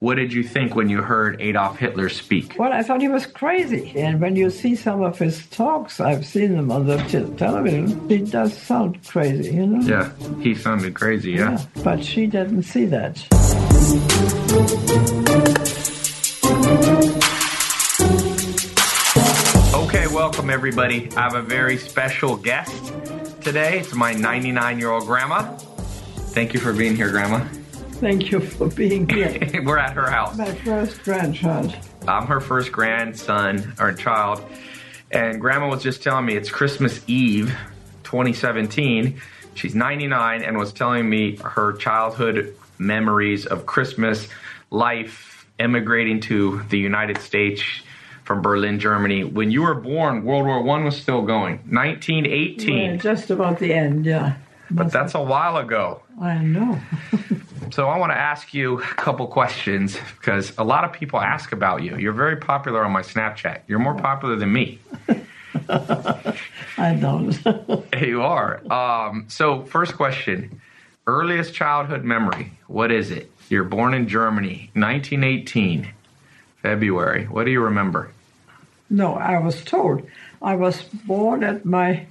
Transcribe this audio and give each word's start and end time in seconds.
What 0.00 0.14
did 0.14 0.32
you 0.32 0.44
think 0.44 0.76
when 0.76 0.88
you 0.88 1.02
heard 1.02 1.40
Adolf 1.40 1.76
Hitler 1.76 2.08
speak? 2.08 2.54
Well, 2.56 2.72
I 2.72 2.84
thought 2.84 3.00
he 3.00 3.08
was 3.08 3.26
crazy. 3.26 3.92
And 3.96 4.20
when 4.20 4.36
you 4.36 4.48
see 4.48 4.76
some 4.76 5.02
of 5.02 5.18
his 5.18 5.44
talks, 5.48 5.98
I've 5.98 6.24
seen 6.24 6.54
them 6.54 6.70
on 6.70 6.86
the 6.86 6.98
t- 6.98 7.28
television, 7.36 8.08
he 8.08 8.18
does 8.18 8.56
sound 8.56 9.04
crazy, 9.04 9.56
you 9.56 9.66
know? 9.66 9.80
Yeah, 9.80 10.12
he 10.40 10.54
sounded 10.54 10.94
crazy, 10.94 11.32
yeah. 11.32 11.58
Yeah, 11.74 11.82
but 11.82 12.04
she 12.04 12.28
didn't 12.28 12.62
see 12.62 12.84
that. 12.84 13.26
Okay, 19.74 20.06
welcome 20.08 20.50
everybody. 20.50 21.10
I 21.16 21.22
have 21.22 21.34
a 21.34 21.42
very 21.42 21.76
special 21.78 22.36
guest 22.36 22.92
today. 23.40 23.80
It's 23.80 23.94
my 23.94 24.12
99 24.12 24.78
year 24.78 24.90
old 24.90 25.06
grandma. 25.06 25.56
Thank 26.36 26.54
you 26.54 26.60
for 26.60 26.72
being 26.72 26.94
here, 26.94 27.10
Grandma. 27.10 27.44
Thank 28.00 28.30
you 28.30 28.38
for 28.38 28.68
being 28.68 29.08
here. 29.08 29.62
We're 29.64 29.78
at 29.78 29.94
her 29.94 30.08
house. 30.08 30.38
My 30.38 30.54
first 30.54 31.02
grandchild. 31.02 31.76
I'm 32.06 32.26
her 32.26 32.40
first 32.40 32.70
grandson 32.70 33.74
or 33.80 33.92
child. 33.92 34.44
And 35.10 35.40
Grandma 35.40 35.68
was 35.68 35.82
just 35.82 36.02
telling 36.02 36.24
me 36.24 36.36
it's 36.36 36.50
Christmas 36.50 37.02
Eve 37.08 37.56
2017. 38.04 39.20
She's 39.54 39.74
99 39.74 40.42
and 40.42 40.56
was 40.56 40.72
telling 40.72 41.10
me 41.10 41.36
her 41.38 41.72
childhood 41.72 42.54
memories 42.78 43.46
of 43.46 43.66
Christmas 43.66 44.28
life 44.70 45.46
immigrating 45.58 46.20
to 46.20 46.62
the 46.68 46.78
United 46.78 47.18
States 47.18 47.62
from 48.22 48.42
Berlin, 48.42 48.78
Germany. 48.78 49.24
When 49.24 49.50
you 49.50 49.62
were 49.62 49.74
born, 49.74 50.24
World 50.24 50.46
War 50.46 50.62
One 50.62 50.84
was 50.84 50.96
still 50.96 51.22
going. 51.22 51.56
1918. 51.68 52.90
Well, 52.90 52.98
just 52.98 53.30
about 53.30 53.58
the 53.58 53.72
end, 53.72 54.06
yeah. 54.06 54.36
But 54.70 54.92
that's 54.92 55.14
a 55.14 55.22
while 55.22 55.56
ago. 55.56 56.02
I 56.20 56.38
know. 56.38 56.78
So 57.70 57.86
I 57.88 57.98
want 57.98 58.12
to 58.12 58.18
ask 58.18 58.54
you 58.54 58.78
a 58.80 58.82
couple 58.82 59.26
questions 59.26 59.98
because 60.18 60.54
a 60.56 60.64
lot 60.64 60.84
of 60.84 60.92
people 60.92 61.20
ask 61.20 61.52
about 61.52 61.82
you. 61.82 61.96
You're 61.98 62.14
very 62.14 62.36
popular 62.36 62.82
on 62.82 62.92
my 62.92 63.02
Snapchat. 63.02 63.60
You're 63.68 63.78
more 63.78 63.94
popular 63.94 64.36
than 64.36 64.50
me. 64.50 64.78
I 65.68 66.94
don't. 66.98 67.38
You 68.00 68.22
are. 68.22 68.62
Um, 68.72 69.26
so 69.28 69.64
first 69.64 69.96
question: 69.96 70.62
earliest 71.06 71.52
childhood 71.52 72.04
memory. 72.04 72.52
What 72.68 72.90
is 72.90 73.10
it? 73.10 73.30
You're 73.50 73.64
born 73.64 73.92
in 73.92 74.08
Germany, 74.08 74.70
1918, 74.72 75.88
February. 76.62 77.26
What 77.26 77.44
do 77.44 77.50
you 77.50 77.60
remember? 77.60 78.10
no, 78.90 79.14
I 79.14 79.38
was 79.38 79.62
told. 79.62 80.08
I 80.40 80.54
was 80.54 80.82
born 80.82 81.44
at 81.44 81.64
my 81.64 82.06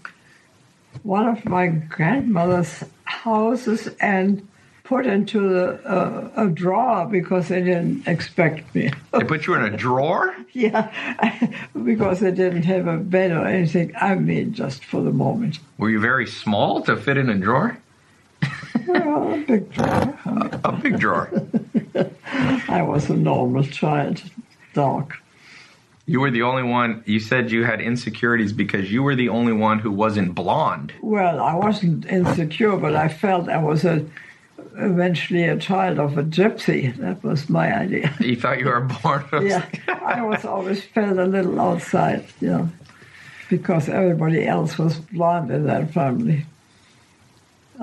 one 1.03 1.27
of 1.27 1.45
my 1.45 1.67
grandmother's 1.67 2.83
houses 3.07 3.89
and 3.99 4.47
put 4.83 5.05
into 5.05 5.49
the, 5.49 5.73
uh, 5.85 6.31
a 6.37 6.47
drawer 6.47 7.05
because 7.05 7.49
they 7.49 7.61
didn't 7.61 8.07
expect 8.07 8.73
me. 8.73 8.89
They 9.11 9.23
put 9.25 9.45
you 9.45 9.53
in 9.55 9.63
a 9.63 9.75
drawer. 9.75 10.35
yeah, 10.53 10.91
because 11.83 12.21
they 12.21 12.31
didn't 12.31 12.63
have 12.63 12.87
a 12.87 12.97
bed 12.97 13.31
or 13.31 13.45
anything. 13.45 13.93
I 13.99 14.15
mean, 14.15 14.53
just 14.53 14.85
for 14.85 15.01
the 15.01 15.11
moment. 15.11 15.59
Were 15.77 15.89
you 15.89 15.99
very 15.99 16.25
small 16.25 16.81
to 16.83 16.95
fit 16.95 17.17
in 17.17 17.29
a 17.29 17.35
drawer? 17.35 17.77
Well, 18.87 19.33
a 19.33 19.37
big 19.37 19.71
drawer. 19.73 20.17
A 20.63 20.71
big 20.71 20.99
drawer. 20.99 21.29
I 22.69 22.81
was 22.81 23.09
a 23.09 23.15
normal 23.17 23.63
child, 23.63 24.23
dark. 24.73 25.17
You 26.09 26.21
were 26.21 26.31
the 26.31 26.43
only 26.43 26.63
one. 26.63 27.03
You 27.05 27.19
said 27.19 27.51
you 27.51 27.65
had 27.65 27.81
insecurities 27.81 28.53
because 28.53 28.89
you 28.89 29.03
were 29.03 29.15
the 29.15 29.27
only 29.27 29.51
one 29.51 29.79
who 29.79 29.91
wasn't 29.91 30.33
blonde. 30.33 30.93
Well, 31.01 31.41
I 31.41 31.53
wasn't 31.53 32.05
insecure, 32.05 32.77
but 32.77 32.95
I 32.95 33.09
felt 33.09 33.49
I 33.49 33.61
was 33.61 33.83
a 33.83 34.05
eventually 34.77 35.43
a 35.43 35.57
child 35.57 35.99
of 35.99 36.17
a 36.17 36.23
gypsy. 36.23 36.95
That 36.97 37.21
was 37.23 37.49
my 37.49 37.75
idea. 37.75 38.15
You 38.21 38.37
thought 38.37 38.59
you 38.59 38.67
were 38.67 38.87
born. 39.01 39.25
yeah, 39.45 39.65
I 39.87 40.21
was 40.21 40.45
always 40.45 40.81
felt 40.81 41.17
a 41.17 41.25
little 41.25 41.59
outside, 41.59 42.25
you 42.39 42.49
know, 42.49 42.69
because 43.49 43.89
everybody 43.89 44.47
else 44.47 44.77
was 44.77 44.95
blonde 44.97 45.51
in 45.51 45.65
that 45.65 45.93
family. 45.93 46.45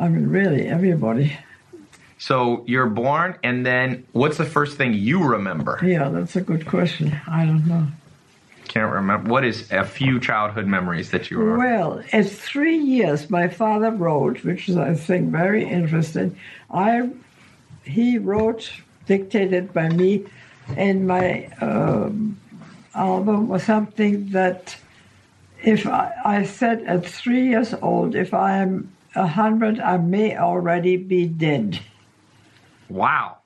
I 0.00 0.08
mean, 0.08 0.28
really, 0.28 0.66
everybody. 0.66 1.36
So 2.16 2.64
you're 2.66 2.86
born, 2.88 3.36
and 3.42 3.66
then 3.66 4.06
what's 4.12 4.38
the 4.38 4.46
first 4.46 4.78
thing 4.78 4.94
you 4.94 5.22
remember? 5.22 5.78
Yeah, 5.82 6.08
that's 6.08 6.36
a 6.36 6.40
good 6.40 6.66
question. 6.66 7.20
I 7.26 7.44
don't 7.44 7.66
know. 7.66 7.86
Can't 8.74 8.92
remember. 8.92 9.30
What 9.30 9.44
is 9.44 9.70
a 9.70 9.84
few 9.84 10.18
childhood 10.18 10.66
memories 10.66 11.12
that 11.12 11.30
you 11.30 11.38
remember? 11.38 11.58
Well, 11.58 12.02
at 12.12 12.28
three 12.28 12.76
years, 12.76 13.30
my 13.30 13.46
father 13.46 13.92
wrote, 13.92 14.42
which 14.42 14.68
is, 14.68 14.76
I 14.76 14.94
think, 14.94 15.30
very 15.30 15.64
interesting. 15.64 16.36
I, 16.72 17.08
he 17.84 18.18
wrote, 18.18 18.72
dictated 19.06 19.72
by 19.72 19.90
me, 19.90 20.26
in 20.76 21.06
my 21.06 21.46
um, 21.60 22.36
album 22.96 23.46
was 23.46 23.62
something 23.62 24.30
that, 24.30 24.76
if 25.62 25.86
I, 25.86 26.12
I 26.24 26.44
said 26.44 26.82
at 26.82 27.06
three 27.06 27.50
years 27.50 27.74
old, 27.74 28.16
if 28.16 28.34
I 28.34 28.56
am 28.56 28.92
a 29.14 29.28
hundred, 29.28 29.78
I 29.78 29.98
may 29.98 30.36
already 30.36 30.96
be 30.96 31.26
dead. 31.26 31.78
Wow, 32.88 33.36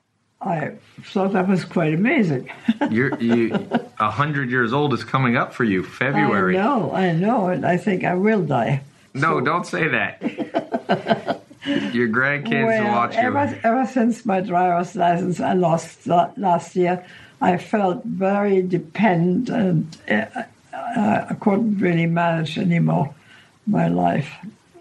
I 0.41 0.71
thought 1.03 1.33
that 1.33 1.47
was 1.47 1.65
quite 1.65 1.93
amazing. 1.93 2.49
you're 2.91 3.17
you. 3.19 3.53
A 3.99 4.09
hundred 4.09 4.49
years 4.49 4.71
old 4.71 4.93
is 4.93 5.03
coming 5.03 5.35
up 5.35 5.53
for 5.53 5.65
you, 5.65 5.83
February. 5.83 6.57
I 6.57 6.63
know, 6.63 6.91
I 6.93 7.11
know, 7.11 7.47
and 7.47 7.65
I 7.65 7.75
think 7.75 8.05
I 8.05 8.15
will 8.15 8.45
die. 8.45 8.81
No, 9.13 9.41
don't 9.41 9.65
say 9.65 9.89
that. 9.89 10.21
Your 11.93 12.07
grandkids 12.07 12.65
well, 12.65 12.93
watch 12.93 13.15
you. 13.15 13.21
ever, 13.21 13.59
ever 13.63 13.85
since 13.85 14.25
my 14.25 14.39
driver's 14.39 14.95
license 14.95 15.41
I 15.41 15.53
lost 15.53 16.07
last 16.07 16.75
year, 16.75 17.05
I 17.41 17.57
felt 17.57 18.05
very 18.05 18.61
dependent 18.61 19.49
and 19.49 19.97
uh, 20.09 20.43
uh, 20.73 21.25
I 21.29 21.33
couldn't 21.35 21.79
really 21.79 22.05
manage 22.05 22.57
anymore 22.57 23.13
my 23.67 23.87
life. 23.87 24.33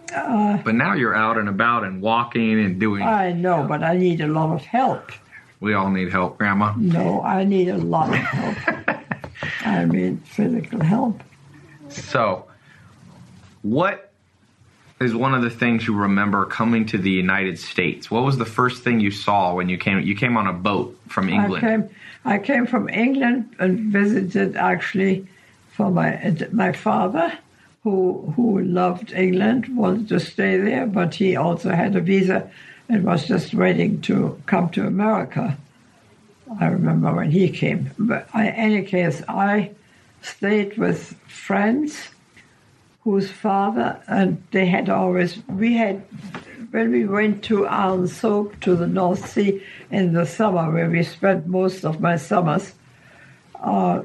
But 0.09 0.75
now 0.75 0.95
you're 0.95 1.15
out 1.15 1.37
and 1.37 1.49
about 1.49 1.85
and 1.85 2.01
walking 2.01 2.59
and 2.61 2.81
doing. 2.81 3.03
I 3.03 3.33
know, 3.33 3.67
but 3.69 3.83
I 3.83 3.97
need 3.97 4.21
a 4.21 4.29
lot 4.29 4.55
of 4.55 4.65
help. 4.65 5.11
We 5.61 5.75
all 5.75 5.91
need 5.91 6.11
help, 6.11 6.39
Grandma. 6.39 6.75
No, 6.77 7.23
I 7.23 7.45
need 7.45 7.69
a 7.69 7.79
lot 7.79 8.11
of 8.11 8.17
help. 8.17 8.99
I 9.65 9.85
mean, 9.85 10.19
physical 10.19 10.83
help. 10.83 11.23
So, 11.89 12.47
what 13.63 14.13
is 15.01 15.15
one 15.15 15.35
of 15.35 15.43
the 15.43 15.51
things 15.51 15.87
you 15.87 15.95
remember 15.95 16.45
coming 16.47 16.87
to 16.87 16.99
the 16.99 17.11
United 17.11 17.59
States? 17.59 18.11
What 18.11 18.25
was 18.25 18.39
the 18.39 18.45
first 18.45 18.83
thing 18.83 19.01
you 19.01 19.11
saw 19.11 19.55
when 19.55 19.69
you 19.69 19.79
came? 19.79 20.01
You 20.01 20.15
came 20.15 20.37
on 20.37 20.47
a 20.47 20.53
boat 20.53 20.99
from 21.09 21.29
England. 21.29 21.65
I 21.65 21.69
came, 21.69 21.91
I 22.25 22.39
came 22.39 22.67
from 22.67 22.89
England 22.89 23.55
and 23.59 23.93
visited 23.93 24.57
actually 24.57 25.27
for 25.71 25.91
my 25.91 26.37
my 26.53 26.73
father, 26.73 27.39
who 27.85 28.33
who 28.37 28.61
loved 28.61 29.13
England, 29.13 29.77
wanted 29.77 30.09
to 30.09 30.21
stay 30.21 30.57
there, 30.57 30.87
but 30.87 31.15
he 31.15 31.37
also 31.37 31.71
had 31.71 31.95
a 31.95 32.01
visa 32.01 32.51
and 32.89 33.05
was 33.05 33.27
just 33.27 33.55
waiting 33.55 34.01
to 34.03 34.41
come 34.47 34.71
to 34.71 34.87
America. 34.87 35.57
I 36.61 36.67
remember 36.67 37.15
when 37.15 37.31
he 37.31 37.51
came. 37.51 37.91
But 37.99 38.29
in 38.35 38.47
any 38.47 38.83
case, 38.83 39.23
I 39.29 39.73
stayed 40.23 40.79
with 40.79 41.15
friends 41.27 42.09
whose 43.05 43.31
father 43.31 44.01
and 44.07 44.43
they 44.51 44.67
had 44.67 44.89
always 44.89 45.39
we 45.47 45.75
had 45.75 46.03
when 46.71 46.91
we 46.91 47.07
went 47.07 47.43
to 47.45 47.61
Arnsoak 47.65 48.61
to 48.61 48.77
the 48.77 48.87
North 48.87 49.31
Sea 49.31 49.63
in 49.91 50.13
the 50.13 50.27
summer 50.27 50.71
where 50.71 50.91
we 50.91 51.03
spent 51.03 51.47
most 51.47 51.85
of 51.85 52.01
my 52.01 52.17
summers 52.17 52.75
uh, 53.61 54.03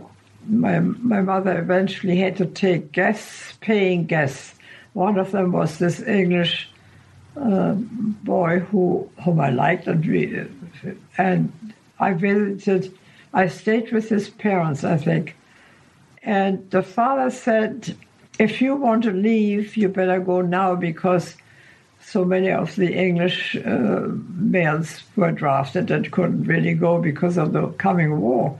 my 0.47 0.79
my 0.79 1.21
mother 1.21 1.59
eventually 1.59 2.17
had 2.17 2.37
to 2.37 2.45
take 2.45 2.91
guests 2.91 3.53
paying 3.59 4.05
guests 4.05 4.55
one 4.93 5.17
of 5.17 5.31
them 5.31 5.51
was 5.51 5.79
this 5.79 5.99
English 6.01 6.69
uh, 7.35 7.73
boy 7.73 8.59
who 8.59 9.09
whom 9.23 9.39
I 9.39 9.49
liked 9.49 9.87
and 9.87 10.69
and 11.17 11.73
I 11.99 12.13
visited 12.13 12.93
I 13.33 13.47
stayed 13.47 13.91
with 13.91 14.09
his 14.09 14.29
parents 14.29 14.83
I 14.83 14.97
think 14.97 15.35
and 16.23 16.69
the 16.71 16.81
father 16.81 17.29
said, 17.29 17.95
if 18.39 18.61
you 18.61 18.75
want 18.75 19.03
to 19.03 19.11
leave, 19.11 19.75
you 19.75 19.89
better 19.89 20.19
go 20.19 20.41
now 20.41 20.75
because 20.75 21.35
so 22.01 22.23
many 22.23 22.49
of 22.49 22.75
the 22.75 22.93
English 22.93 23.55
uh, 23.57 24.07
males 24.29 25.03
were 25.15 25.31
drafted 25.31 25.91
and 25.91 26.09
couldn't 26.11 26.45
really 26.45 26.73
go 26.73 27.01
because 27.01 27.37
of 27.37 27.53
the 27.53 27.67
coming 27.73 28.19
war. 28.19 28.57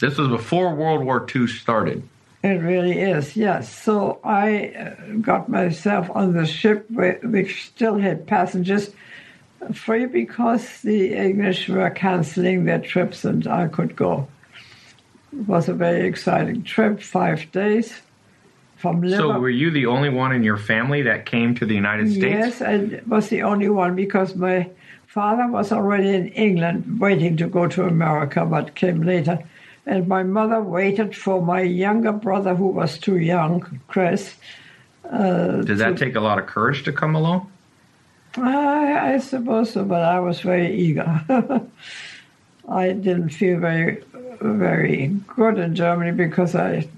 This 0.00 0.16
was 0.16 0.28
before 0.28 0.74
World 0.74 1.04
War 1.04 1.26
II 1.34 1.46
started. 1.46 2.08
It 2.42 2.60
really 2.60 3.00
is, 3.00 3.36
yes. 3.36 3.72
So 3.72 4.18
I 4.24 4.68
uh, 4.68 4.94
got 5.20 5.48
myself 5.48 6.10
on 6.10 6.32
the 6.32 6.44
ship, 6.44 6.86
which 6.90 7.66
still 7.66 7.98
had 7.98 8.26
passengers, 8.26 8.90
free 9.72 10.06
because 10.06 10.80
the 10.80 11.14
English 11.14 11.68
were 11.68 11.88
canceling 11.90 12.64
their 12.64 12.80
trips 12.80 13.24
and 13.24 13.46
I 13.46 13.68
could 13.68 13.94
go. 13.94 14.26
It 15.32 15.46
was 15.46 15.68
a 15.68 15.74
very 15.74 16.06
exciting 16.06 16.64
trip, 16.64 17.00
five 17.00 17.50
days 17.52 18.02
from 18.82 19.08
So, 19.08 19.38
were 19.38 19.48
you 19.48 19.70
the 19.70 19.86
only 19.86 20.08
one 20.08 20.32
in 20.32 20.42
your 20.42 20.56
family 20.56 21.02
that 21.02 21.24
came 21.24 21.54
to 21.54 21.64
the 21.64 21.74
United 21.74 22.10
States? 22.10 22.60
Yes, 22.60 22.60
I 22.60 23.00
was 23.06 23.28
the 23.28 23.42
only 23.42 23.68
one 23.68 23.94
because 23.94 24.34
my 24.34 24.68
father 25.06 25.46
was 25.46 25.70
already 25.70 26.08
in 26.08 26.26
England 26.28 26.98
waiting 26.98 27.36
to 27.36 27.46
go 27.46 27.68
to 27.68 27.84
America, 27.84 28.44
but 28.44 28.74
came 28.74 29.02
later. 29.02 29.38
And 29.84 30.06
my 30.06 30.22
mother 30.22 30.60
waited 30.60 31.16
for 31.16 31.42
my 31.42 31.62
younger 31.62 32.12
brother, 32.12 32.54
who 32.54 32.68
was 32.68 32.98
too 32.98 33.18
young, 33.18 33.80
Chris. 33.88 34.34
Did 35.10 35.78
that 35.78 35.98
take 35.98 36.14
a 36.14 36.20
lot 36.20 36.38
of 36.38 36.46
courage 36.46 36.84
to 36.84 36.92
come 36.92 37.16
along? 37.16 37.50
I, 38.36 39.14
I 39.14 39.18
suppose 39.18 39.72
so, 39.72 39.84
but 39.84 40.02
I 40.02 40.20
was 40.20 40.40
very 40.40 40.74
eager. 40.74 41.22
I 42.68 42.92
didn't 42.92 43.30
feel 43.30 43.58
very, 43.58 44.02
very 44.40 45.08
good 45.26 45.58
in 45.58 45.74
Germany 45.74 46.12
because 46.12 46.54
I 46.54 46.88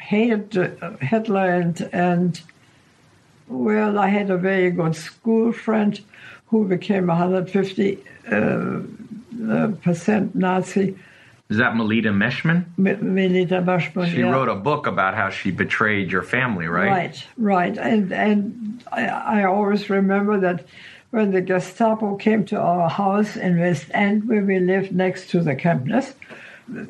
hated 0.00 0.56
uh, 0.56 0.96
Hitler 0.96 1.50
and, 1.50 1.88
and 1.92 2.40
well, 3.48 3.98
I 3.98 4.08
had 4.08 4.30
a 4.30 4.36
very 4.36 4.70
good 4.70 4.96
school 4.96 5.52
friend 5.52 6.00
who 6.46 6.66
became 6.66 7.06
150 7.06 7.98
uh, 8.30 8.34
uh, 8.34 9.68
percent 9.82 10.34
Nazi. 10.34 10.96
Is 11.52 11.58
that 11.58 11.76
Melita 11.76 12.08
Maschmann? 12.08 12.64
M- 12.78 13.14
Melita 13.14 13.60
Maschmann. 13.60 14.10
She 14.10 14.20
yeah. 14.20 14.30
wrote 14.30 14.48
a 14.48 14.54
book 14.54 14.86
about 14.86 15.14
how 15.14 15.28
she 15.28 15.50
betrayed 15.50 16.10
your 16.10 16.22
family, 16.22 16.66
right? 16.66 16.88
Right, 16.90 17.26
right. 17.36 17.76
And 17.76 18.10
and 18.10 18.82
I, 18.90 19.06
I 19.06 19.44
always 19.44 19.90
remember 19.90 20.40
that 20.40 20.64
when 21.10 21.30
the 21.30 21.42
Gestapo 21.42 22.16
came 22.16 22.46
to 22.46 22.58
our 22.58 22.88
house 22.88 23.36
in 23.36 23.58
West 23.60 23.88
End, 23.92 24.26
where 24.26 24.42
we 24.42 24.60
lived 24.60 24.92
next 24.92 25.28
to 25.32 25.42
the 25.42 25.54
Kempners, 25.54 26.14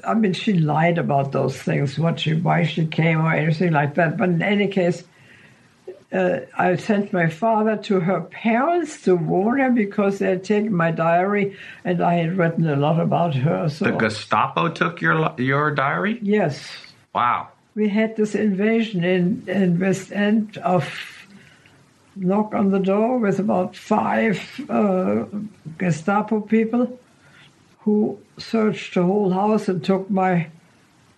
I 0.04 0.14
mean, 0.14 0.32
she 0.32 0.52
lied 0.52 0.96
about 0.96 1.32
those 1.32 1.60
things, 1.60 1.98
what 1.98 2.20
she, 2.20 2.34
why 2.34 2.62
she 2.62 2.86
came 2.86 3.20
or 3.20 3.34
anything 3.34 3.72
like 3.72 3.96
that. 3.96 4.16
But 4.16 4.28
in 4.28 4.42
any 4.42 4.68
case, 4.68 5.02
uh, 6.12 6.40
I 6.58 6.76
sent 6.76 7.12
my 7.12 7.28
father 7.28 7.76
to 7.88 8.00
her 8.00 8.20
parents 8.20 9.02
to 9.02 9.16
warn 9.16 9.60
her 9.60 9.70
because 9.70 10.18
they 10.18 10.28
had 10.28 10.44
taken 10.44 10.74
my 10.74 10.90
diary 10.90 11.56
and 11.84 12.02
I 12.02 12.14
had 12.14 12.36
written 12.36 12.68
a 12.68 12.76
lot 12.76 13.00
about 13.00 13.34
her. 13.34 13.68
So 13.68 13.86
The 13.86 13.92
Gestapo 13.92 14.68
took 14.68 15.00
your 15.00 15.32
your 15.38 15.70
diary? 15.70 16.18
yes, 16.22 16.68
Wow. 17.14 17.48
we 17.74 17.88
had 17.88 18.16
this 18.16 18.34
invasion 18.34 19.04
in, 19.04 19.44
in 19.46 19.78
West 19.80 20.12
End 20.12 20.58
of 20.58 20.84
knock 22.16 22.54
on 22.54 22.70
the 22.70 22.78
door 22.78 23.18
with 23.18 23.38
about 23.38 23.74
five 23.74 24.38
uh, 24.68 25.24
Gestapo 25.78 26.40
people 26.40 26.98
who 27.80 28.18
searched 28.38 28.94
the 28.94 29.02
whole 29.02 29.30
house 29.30 29.68
and 29.68 29.82
took 29.84 30.10
my 30.10 30.46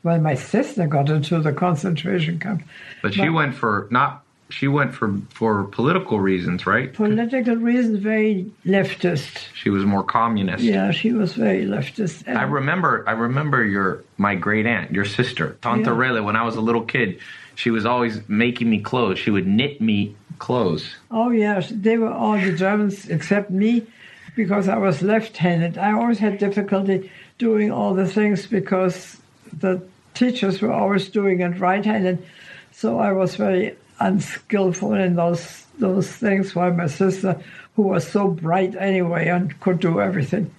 well 0.03 0.21
my 0.21 0.35
sister 0.35 0.87
got 0.87 1.09
into 1.11 1.41
the 1.41 1.53
concentration 1.53 2.39
camp 2.39 2.63
But 3.03 3.15
she 3.15 3.29
went 3.29 3.55
for 3.55 3.89
not 3.91 4.24
she 4.51 4.69
went 4.69 4.95
for 4.95 5.17
for 5.31 5.65
political 5.65 6.21
reasons, 6.21 6.67
right? 6.67 6.93
political 6.93 7.57
reasons 7.57 7.99
very 7.99 8.51
leftist 8.67 9.47
She 9.55 9.71
was 9.71 9.85
more 9.85 10.03
communist. 10.05 10.63
yeah 10.63 10.91
she 10.91 11.13
was 11.13 11.33
very 11.35 11.65
leftist 11.65 12.29
I 12.29 12.43
remember 12.45 13.05
I 13.07 13.13
remember 13.13 13.65
your 13.65 14.05
my 14.19 14.35
great 14.35 14.67
aunt, 14.67 14.93
your 14.93 15.05
sister, 15.05 15.57
Tante 15.63 15.91
Yeah. 15.91 16.21
When 16.21 16.37
I 16.37 16.45
was 16.45 16.57
a 16.57 16.61
little 16.61 16.83
kid, 16.85 17.19
she 17.55 17.71
was 17.71 17.85
always 17.87 18.21
making 18.29 18.69
me 18.71 18.81
clothes. 18.81 19.19
She 19.19 19.31
would 19.31 19.47
knit 19.47 19.81
me 19.81 20.15
clothes. 20.39 20.85
Oh 21.11 21.31
yes, 21.31 21.71
they 21.71 21.97
were 21.99 22.13
all 22.13 22.39
the 22.39 22.53
Germans 22.53 23.09
except 23.09 23.51
me, 23.51 23.83
because 24.37 24.69
I 24.69 24.77
was 24.77 25.01
left-handed. 25.03 25.79
I 25.79 25.93
always 25.93 26.19
had 26.19 26.39
difficulty 26.39 27.11
doing 27.39 27.71
all 27.71 27.95
the 27.95 28.07
things 28.07 28.47
because 28.47 29.17
the 29.61 29.81
teachers 30.15 30.61
were 30.61 30.73
always 30.73 31.09
doing 31.09 31.41
it 31.41 31.59
right-handed, 31.61 32.19
so 32.73 32.99
I 32.99 33.13
was 33.13 33.37
very 33.37 33.77
unskillful 34.01 34.95
in 34.95 35.17
those 35.17 35.67
those 35.79 36.09
things. 36.09 36.55
While 36.55 36.73
my 36.73 36.87
sister, 36.87 37.41
who 37.75 37.83
was 37.83 38.07
so 38.07 38.29
bright 38.29 38.75
anyway 38.77 39.29
and 39.29 39.59
could 39.61 39.81
do 39.81 40.01
everything, 40.01 40.55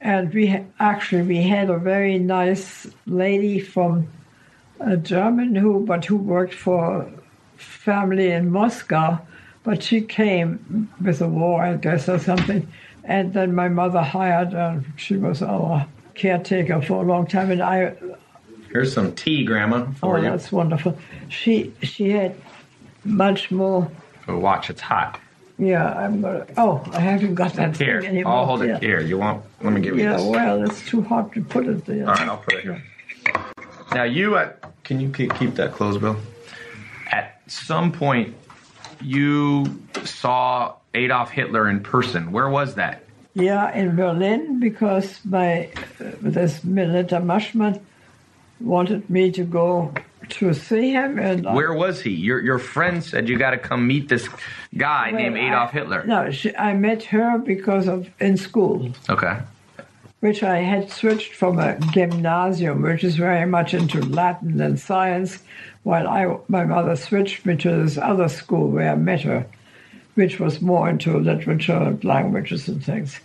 and 0.00 0.32
we 0.32 0.64
actually 0.78 1.22
we 1.22 1.42
had 1.42 1.70
a 1.70 1.78
very 1.78 2.18
nice 2.18 2.86
lady 3.06 3.60
from 3.60 4.08
a 4.80 4.96
German 4.96 5.54
who, 5.54 5.84
but 5.84 6.04
who 6.04 6.16
worked 6.16 6.54
for 6.54 7.10
family 7.56 8.30
in 8.30 8.50
Moscow, 8.50 9.18
but 9.64 9.82
she 9.82 10.00
came 10.00 10.88
with 11.02 11.18
the 11.18 11.28
war, 11.28 11.62
I 11.62 11.76
guess, 11.76 12.08
or 12.08 12.18
something. 12.18 12.68
And 13.04 13.32
then 13.32 13.54
my 13.54 13.68
mother 13.68 14.02
hired 14.02 14.52
her. 14.52 14.84
She 14.96 15.16
was 15.16 15.42
our 15.42 15.86
caretaker 16.14 16.80
for 16.82 17.02
a 17.02 17.06
long 17.06 17.26
time, 17.26 17.50
and 17.50 17.62
I. 17.62 17.94
Here's 18.70 18.92
some 18.92 19.14
tea, 19.14 19.44
Grandma, 19.44 19.86
Oh, 19.88 19.92
for 20.00 20.18
you. 20.18 20.24
that's 20.24 20.52
wonderful. 20.52 20.98
She 21.28 21.72
she 21.82 22.10
had 22.10 22.34
much 23.04 23.50
more. 23.50 23.90
Oh, 24.26 24.38
watch, 24.38 24.68
it's 24.70 24.80
hot. 24.80 25.18
Yeah, 25.58 25.92
I'm 25.92 26.20
gonna. 26.20 26.46
Oh, 26.56 26.82
I 26.92 27.00
haven't 27.00 27.34
got 27.34 27.54
that 27.54 27.76
Here, 27.76 28.00
thing 28.00 28.10
anymore. 28.10 28.32
I'll 28.32 28.46
hold 28.46 28.64
yeah. 28.64 28.76
it 28.76 28.82
here. 28.82 29.00
You 29.00 29.18
want? 29.18 29.42
Let 29.62 29.72
me 29.72 29.80
give 29.80 29.96
you 29.96 30.04
Yeah, 30.04 30.16
this. 30.18 30.22
well, 30.26 30.62
it's 30.62 30.86
too 30.86 31.02
hot 31.02 31.32
to 31.32 31.42
put 31.42 31.66
it 31.66 31.84
there. 31.86 32.06
All 32.08 32.14
right, 32.14 32.28
I'll 32.28 32.36
put 32.36 32.54
it 32.54 32.62
here. 32.62 32.82
Now 33.92 34.04
you 34.04 34.36
at 34.36 34.62
can 34.84 35.00
you 35.00 35.10
keep, 35.10 35.34
keep 35.34 35.54
that 35.56 35.72
closed, 35.72 36.00
Bill? 36.00 36.16
At 37.10 37.40
some 37.46 37.90
point, 37.92 38.34
you 39.00 39.80
saw 40.04 40.74
Adolf 40.94 41.30
Hitler 41.30 41.68
in 41.68 41.80
person. 41.82 42.32
Where 42.32 42.48
was 42.48 42.74
that? 42.76 43.02
Yeah, 43.34 43.72
in 43.74 43.96
Berlin 43.96 44.60
because 44.60 45.20
my 45.24 45.70
uh, 46.00 46.10
this 46.20 46.62
Melita 46.64 47.16
Maschmann 47.20 47.80
wanted 48.60 49.08
me 49.08 49.30
to 49.32 49.44
go 49.44 49.92
to 50.30 50.52
see 50.52 50.90
him, 50.92 51.18
and 51.18 51.46
I- 51.46 51.54
Where 51.54 51.72
was 51.72 52.00
he? 52.02 52.10
Your 52.10 52.40
your 52.40 52.58
friend 52.58 53.02
said 53.02 53.28
you 53.28 53.38
got 53.38 53.50
to 53.52 53.58
come 53.58 53.86
meet 53.86 54.08
this 54.08 54.28
guy 54.76 55.10
well, 55.12 55.20
named 55.22 55.36
I- 55.38 55.46
Adolf 55.48 55.70
Hitler. 55.72 56.04
No, 56.06 56.30
she, 56.30 56.54
I 56.56 56.74
met 56.74 57.02
her 57.04 57.38
because 57.38 57.88
of 57.88 58.08
in 58.20 58.36
school, 58.36 58.90
Okay. 59.08 59.38
which 60.20 60.42
I 60.42 60.58
had 60.58 60.90
switched 60.90 61.32
from 61.34 61.58
a 61.58 61.78
gymnasium, 61.92 62.82
which 62.82 63.04
is 63.04 63.16
very 63.16 63.46
much 63.46 63.72
into 63.72 64.02
Latin 64.02 64.60
and 64.60 64.78
science, 64.78 65.38
while 65.84 66.06
I 66.06 66.36
my 66.48 66.64
mother 66.64 66.94
switched 66.96 67.46
me 67.46 67.56
to 67.56 67.82
this 67.84 67.96
other 67.96 68.28
school 68.28 68.68
where 68.70 68.92
I 68.92 68.96
met 68.96 69.22
her, 69.22 69.46
which 70.14 70.38
was 70.38 70.60
more 70.60 70.90
into 70.90 71.16
literature 71.18 71.72
and 71.76 72.04
languages 72.04 72.68
and 72.68 72.84
things. 72.84 73.18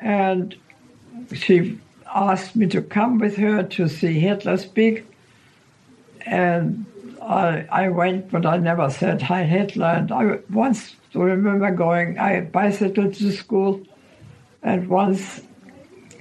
And 0.00 0.56
she 1.34 1.78
asked 2.14 2.56
me 2.56 2.66
to 2.68 2.82
come 2.82 3.18
with 3.18 3.36
her 3.36 3.62
to 3.62 3.88
see 3.88 4.18
Hitler 4.20 4.56
speak. 4.56 5.06
And 6.24 6.86
I, 7.22 7.66
I 7.70 7.88
went, 7.88 8.30
but 8.30 8.46
I 8.46 8.56
never 8.58 8.90
said 8.90 9.22
hi 9.22 9.44
Hitler. 9.44 9.86
And 9.86 10.12
I 10.12 10.38
once 10.50 10.96
remember 11.14 11.70
going, 11.70 12.18
I 12.18 12.40
bicycled 12.40 13.14
to 13.14 13.32
school, 13.32 13.80
and 14.62 14.88
once 14.88 15.40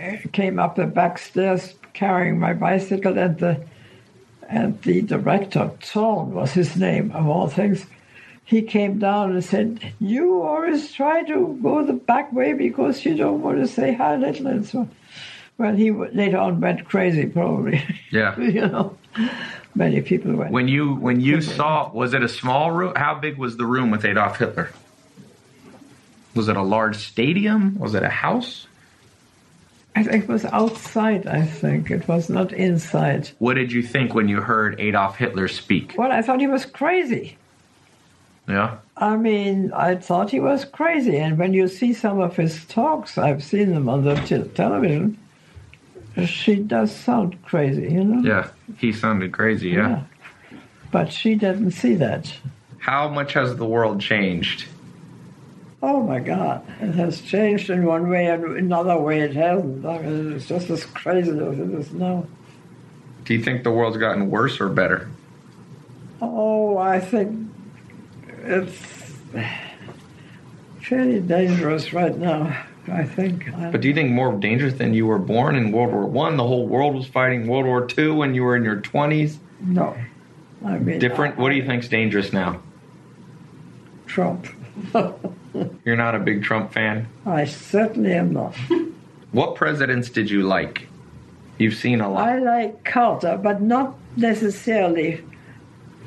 uh, 0.02 0.18
came 0.32 0.60
up 0.60 0.76
the 0.76 0.86
back 0.86 1.18
stairs 1.18 1.74
carrying 1.94 2.40
my 2.40 2.54
bicycle, 2.54 3.18
and 3.18 3.38
the 3.40 3.62
and 4.48 4.82
the 4.84 5.02
director, 5.02 5.72
Zorn 5.84 6.34
was 6.34 6.54
his 6.54 6.76
name 6.76 7.12
of 7.12 7.28
all 7.28 7.48
things, 7.48 7.88
he 8.44 8.62
came 8.62 9.00
down 9.00 9.32
and 9.32 9.44
said, 9.44 9.94
"You 10.00 10.42
always 10.42 10.92
try 10.92 11.24
to 11.24 11.60
go 11.62 11.84
the 11.84 11.94
back 11.94 12.32
way 12.32 12.54
because 12.54 13.06
you 13.06 13.16
don't 13.16 13.42
want 13.42 13.58
to 13.58 13.68
say 13.68 13.94
hi 13.94 14.18
Hitler." 14.18 14.52
And 14.52 14.66
so, 14.66 14.80
on. 14.80 14.90
Well, 15.58 15.76
he 15.76 15.92
later 15.92 16.38
on 16.38 16.60
went 16.60 16.86
crazy, 16.86 17.26
probably. 17.26 17.84
Yeah. 18.12 18.40
you 18.40 18.62
know, 18.68 18.98
many 19.74 20.02
people 20.02 20.36
went. 20.36 20.52
When 20.52 20.68
you 20.68 20.96
when 20.96 21.20
you 21.22 21.42
saw 21.42 21.92
was 21.92 22.14
it 22.14 22.24
a 22.24 22.30
small 22.30 22.72
room? 22.72 22.94
How 22.96 23.16
big 23.16 23.38
was 23.38 23.58
the 23.58 23.66
room 23.66 23.92
with 23.92 24.06
Adolf 24.06 24.38
Hitler? 24.38 24.72
Was 26.34 26.50
it 26.50 26.58
a 26.58 26.62
large 26.62 26.98
stadium? 26.98 27.80
Was 27.80 27.96
it 27.96 28.04
a 28.04 28.10
house? 28.10 28.68
I 29.96 30.04
think 30.04 30.26
it 30.26 30.30
was 30.30 30.44
outside. 30.44 31.26
I 31.26 31.46
think 31.46 31.90
it 31.90 32.06
was 32.08 32.30
not 32.30 32.52
inside. 32.52 33.30
What 33.40 33.54
did 33.54 33.72
you 33.72 33.82
think 33.82 34.14
when 34.14 34.28
you 34.28 34.42
heard 34.42 34.78
Adolf 34.80 35.16
Hitler 35.16 35.48
speak? 35.48 35.96
Well, 35.98 36.12
I 36.12 36.22
thought 36.22 36.42
he 36.42 36.48
was 36.48 36.66
crazy. 36.66 37.38
Yeah. 38.48 38.78
I 38.98 39.16
mean, 39.16 39.72
I 39.72 39.96
thought 39.96 40.30
he 40.30 40.42
was 40.42 40.66
crazy. 40.66 41.18
And 41.18 41.38
when 41.38 41.54
you 41.54 41.70
see 41.70 41.94
some 41.94 42.20
of 42.20 42.36
his 42.36 42.66
talks, 42.66 43.18
I've 43.18 43.44
seen 43.44 43.72
them 43.72 43.88
on 43.88 44.04
the 44.04 44.16
te- 44.16 44.50
television, 44.50 45.18
she 46.24 46.56
does 46.56 46.96
sound 46.96 47.42
crazy, 47.44 47.92
you 47.92 48.04
know? 48.04 48.22
Yeah. 48.22 48.50
He 48.78 48.94
sounded 48.94 49.32
crazy, 49.34 49.70
yeah. 49.70 50.04
But 50.92 51.12
she 51.12 51.36
didn't 51.36 51.72
see 51.72 51.96
that. 51.96 52.34
How 52.78 53.10
much 53.10 53.34
has 53.34 53.58
the 53.58 53.66
world 53.66 54.00
changed? 54.00 54.68
Oh 55.84 56.02
my 56.02 56.20
God, 56.20 56.66
it 56.82 56.94
has 56.96 57.22
changed 57.22 57.70
in 57.70 57.86
one 57.86 58.10
way 58.10 58.28
and 58.28 58.44
another 58.58 58.98
way 58.98 59.20
it 59.20 59.36
hasn't. 59.36 59.86
I 59.86 60.00
mean, 60.02 60.34
it's 60.34 60.48
just 60.48 60.70
as 60.70 60.86
crazy 60.86 61.32
as 61.32 61.60
it 61.60 61.72
is 61.74 61.92
now. 61.94 62.26
Do 63.26 63.34
you 63.34 63.44
think 63.44 63.64
the 63.64 63.72
world's 63.72 63.98
gotten 63.98 64.30
worse 64.30 64.62
or 64.62 64.70
better? 64.70 65.10
Oh, 66.22 66.78
I 66.78 67.00
think 67.00 67.50
it's 68.44 68.78
fairly 70.82 71.20
dangerous 71.20 71.92
right 71.92 72.18
now, 72.18 72.66
I 72.92 73.04
think. 73.04 73.52
I- 73.54 73.72
But 73.72 73.82
do 73.82 73.88
you 73.88 73.94
think 73.94 74.12
more 74.12 74.34
dangerous 74.34 74.74
than 74.76 74.94
you 74.94 75.06
were 75.08 75.18
born 75.20 75.56
in 75.56 75.72
World 75.72 75.92
War 75.94 76.06
One? 76.06 76.38
The 76.38 76.46
whole 76.48 76.68
world 76.68 76.96
was 76.96 77.08
fighting 77.08 77.48
World 77.48 77.66
War 77.66 77.86
Two 77.86 78.14
when 78.16 78.36
you 78.36 78.44
were 78.44 78.56
in 78.56 78.64
your 78.64 78.78
twenties. 78.82 79.40
no. 79.66 79.96
I 80.66 80.80
mean, 80.80 80.98
Different. 81.00 81.38
What 81.38 81.50
do 81.50 81.56
you 81.56 81.64
think's 81.66 81.88
dangerous 81.88 82.34
now? 82.34 82.60
Trump. 84.08 84.48
You're 85.86 85.96
not 85.96 86.16
a 86.16 86.20
big 86.20 86.44
Trump 86.44 86.74
fan? 86.74 87.08
I 87.26 87.46
certainly 87.46 88.14
am 88.14 88.34
not. 88.34 88.56
What 89.32 89.56
presidents 89.56 90.10
did 90.10 90.30
you 90.30 90.44
like? 90.44 90.88
You've 91.58 91.76
seen 91.76 92.00
a 92.00 92.10
lot. 92.10 92.26
I 92.30 92.40
like 92.40 92.86
Carter, 92.86 93.38
but 93.38 93.62
not 93.62 93.96
necessarily 94.16 95.22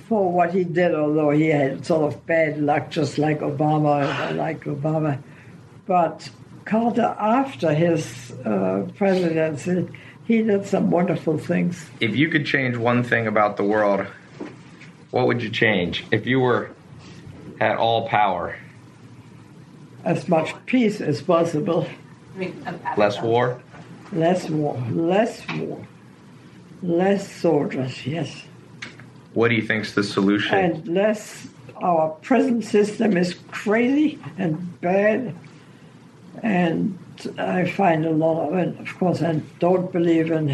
for 0.08 0.32
what 0.32 0.54
he 0.54 0.64
did, 0.64 0.94
although 0.94 1.28
he 1.30 1.48
had 1.48 1.84
sort 1.84 2.10
of 2.10 2.24
bad 2.24 2.58
luck, 2.58 2.88
just 2.90 3.18
like 3.18 3.40
Obama. 3.40 4.02
I 4.06 4.30
liked 4.30 4.64
Obama. 4.64 5.18
But 5.86 6.30
Carter, 6.68 7.16
after 7.18 7.72
his 7.72 8.30
uh, 8.44 8.86
presidency, 8.94 9.88
he 10.26 10.42
did 10.42 10.66
some 10.66 10.90
wonderful 10.90 11.38
things. 11.38 11.88
If 11.98 12.14
you 12.14 12.28
could 12.28 12.44
change 12.44 12.76
one 12.76 13.02
thing 13.02 13.26
about 13.26 13.56
the 13.56 13.64
world, 13.64 14.06
what 15.10 15.26
would 15.26 15.42
you 15.42 15.48
change? 15.48 16.04
If 16.10 16.26
you 16.26 16.40
were 16.40 16.70
had 17.58 17.76
all 17.76 18.06
power, 18.06 18.56
As 20.04 20.28
much 20.28 20.54
peace 20.66 21.00
as 21.00 21.22
possible, 21.22 21.88
I 22.34 22.38
mean, 22.38 22.64
less 22.98 23.20
war. 23.22 23.60
less 24.12 24.48
war, 24.50 24.76
less 24.92 25.42
war, 25.56 25.86
less 26.82 27.32
soldiers, 27.32 28.06
yes. 28.06 28.44
What 29.32 29.48
do 29.48 29.54
you 29.54 29.66
think's 29.66 29.94
the 29.94 30.04
solution? 30.04 30.58
and 30.58 30.86
less 30.86 31.48
our 31.82 32.10
prison 32.20 32.60
system 32.60 33.16
is 33.16 33.34
crazy 33.50 34.18
and 34.36 34.80
bad 34.80 35.34
and 36.42 36.98
i 37.38 37.64
find 37.68 38.04
a 38.04 38.10
lot 38.10 38.48
of 38.48 38.54
it 38.58 38.78
of 38.80 38.98
course 38.98 39.22
i 39.22 39.32
don't 39.58 39.92
believe 39.92 40.30
in 40.30 40.50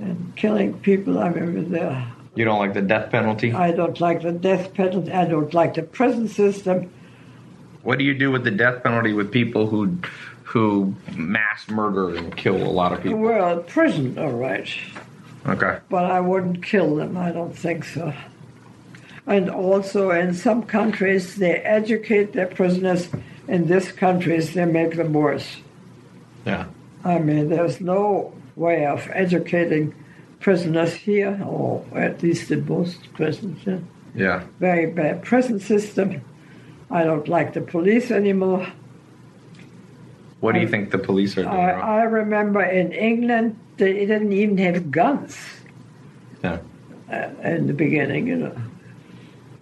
in 0.00 0.32
killing 0.36 0.72
people 0.80 1.18
i 1.18 1.28
mean 1.28 1.70
there 1.70 2.06
You 2.36 2.44
don't 2.44 2.58
like 2.58 2.74
the 2.74 2.82
death 2.82 3.10
penalty? 3.10 3.52
i 3.52 3.72
don't 3.72 4.00
like 4.00 4.22
the 4.22 4.32
death 4.32 4.72
penalty 4.74 5.12
i 5.12 5.24
don't 5.24 5.52
like 5.54 5.74
the 5.74 5.82
prison 5.82 6.28
system 6.28 6.90
What 7.82 7.98
do 7.98 8.04
you 8.04 8.14
do 8.14 8.30
with 8.30 8.44
the 8.44 8.50
death 8.50 8.82
penalty 8.82 9.12
with 9.12 9.30
people 9.32 9.66
who 9.66 9.98
who 10.44 10.94
mass 11.16 11.68
murder 11.68 12.16
and 12.16 12.36
kill 12.36 12.56
a 12.56 12.72
lot 12.80 12.92
of 12.92 13.02
people? 13.02 13.18
well 13.18 13.58
prison 13.62 14.18
all 14.18 14.32
right 14.32 14.68
Okay. 15.46 15.78
but 15.88 16.04
i 16.04 16.20
wouldn't 16.20 16.62
kill 16.64 16.96
them 16.96 17.16
i 17.16 17.32
don't 17.32 17.56
think 17.56 17.84
so 17.84 18.12
and 19.26 19.48
also 19.50 20.10
in 20.10 20.34
some 20.34 20.62
countries 20.62 21.36
they 21.36 21.54
educate 21.56 22.32
their 22.32 22.46
prisoners 22.46 23.08
in 23.50 23.66
this 23.66 23.92
countries 23.92 24.54
they 24.54 24.64
make 24.64 24.96
them 24.96 25.12
worse 25.12 25.56
Yeah. 26.46 26.64
I 27.04 27.18
mean, 27.18 27.48
there's 27.48 27.80
no 27.80 28.32
way 28.56 28.84
of 28.86 29.08
educating 29.12 29.94
prisoners 30.40 30.92
here, 30.94 31.38
or 31.46 31.82
at 31.94 32.22
least 32.22 32.50
in 32.50 32.66
most 32.66 32.98
prisons. 33.14 33.58
yeah. 33.66 33.78
Yeah. 34.14 34.42
Very 34.58 34.86
bad 34.86 35.22
prison 35.22 35.60
system. 35.60 36.20
I 36.90 37.04
don't 37.04 37.28
like 37.28 37.52
the 37.54 37.60
police 37.60 38.10
anymore. 38.10 38.66
What 40.40 40.52
do 40.54 40.60
you 40.60 40.68
think 40.68 40.90
the 40.90 40.98
police 40.98 41.36
are 41.38 41.42
doing 41.44 41.54
I, 41.54 41.72
wrong? 41.72 41.82
I 42.00 42.02
remember 42.02 42.62
in 42.62 42.92
England, 42.92 43.56
they 43.76 43.92
didn't 44.06 44.32
even 44.32 44.58
have 44.58 44.90
guns 44.90 45.36
Yeah. 46.42 46.58
uh, 47.12 47.28
in 47.44 47.66
the 47.66 47.74
beginning, 47.74 48.26
you 48.26 48.36
know. 48.36 48.56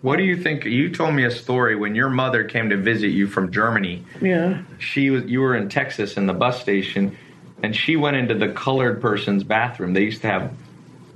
What 0.00 0.16
do 0.16 0.22
you 0.22 0.36
think? 0.36 0.64
You 0.64 0.90
told 0.90 1.14
me 1.14 1.24
a 1.24 1.30
story 1.30 1.74
when 1.74 1.94
your 1.94 2.08
mother 2.08 2.44
came 2.44 2.70
to 2.70 2.76
visit 2.76 3.08
you 3.08 3.26
from 3.26 3.50
Germany. 3.50 4.04
Yeah. 4.20 4.62
She 4.78 5.10
was 5.10 5.24
you 5.24 5.40
were 5.40 5.56
in 5.56 5.68
Texas 5.68 6.16
in 6.16 6.26
the 6.26 6.32
bus 6.32 6.60
station, 6.60 7.16
and 7.62 7.74
she 7.74 7.96
went 7.96 8.16
into 8.16 8.34
the 8.34 8.48
colored 8.48 9.00
person's 9.00 9.42
bathroom. 9.42 9.94
They 9.94 10.04
used 10.04 10.22
to 10.22 10.28
have 10.28 10.52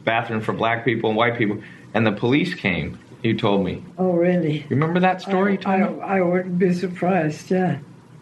bathroom 0.05 0.41
for 0.41 0.53
black 0.53 0.85
people 0.85 1.11
and 1.11 1.17
white 1.17 1.39
people, 1.39 1.63
and 1.95 2.07
the 2.07 2.13
police 2.13 2.55
came. 2.55 2.99
You 3.23 3.39
told 3.39 3.65
me. 3.65 3.85
Oh, 3.99 4.15
really? 4.15 4.59
You 4.63 4.71
remember 4.71 4.99
that 4.99 5.23
story? 5.23 5.59
I. 5.65 5.83
I, 5.83 6.17
I 6.17 6.21
wouldn't 6.21 6.59
be 6.59 6.73
surprised, 6.73 7.53
yeah. 7.53 7.79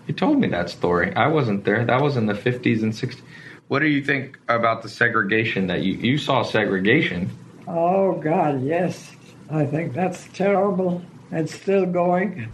You 0.06 0.12
told 0.12 0.38
me 0.38 0.48
that 0.48 0.68
story. 0.68 1.14
I 1.14 1.28
wasn't 1.28 1.64
there. 1.64 1.86
That 1.86 2.02
was 2.02 2.18
in 2.18 2.26
the 2.26 2.34
50s 2.34 2.82
and 2.82 2.92
60s. 2.92 3.20
What 3.68 3.78
do 3.78 3.86
you 3.86 4.04
think 4.04 4.38
about 4.48 4.82
the 4.82 4.90
segregation 4.90 5.68
that 5.68 5.82
you 5.82 5.94
you 5.94 6.18
saw 6.18 6.42
segregation? 6.42 7.30
Oh, 7.66 8.14
God, 8.20 8.62
yes. 8.62 9.12
I 9.50 9.66
think 9.66 9.94
that's 9.94 10.28
terrible. 10.32 11.02
It's 11.32 11.54
still 11.54 11.84
going. 11.84 12.52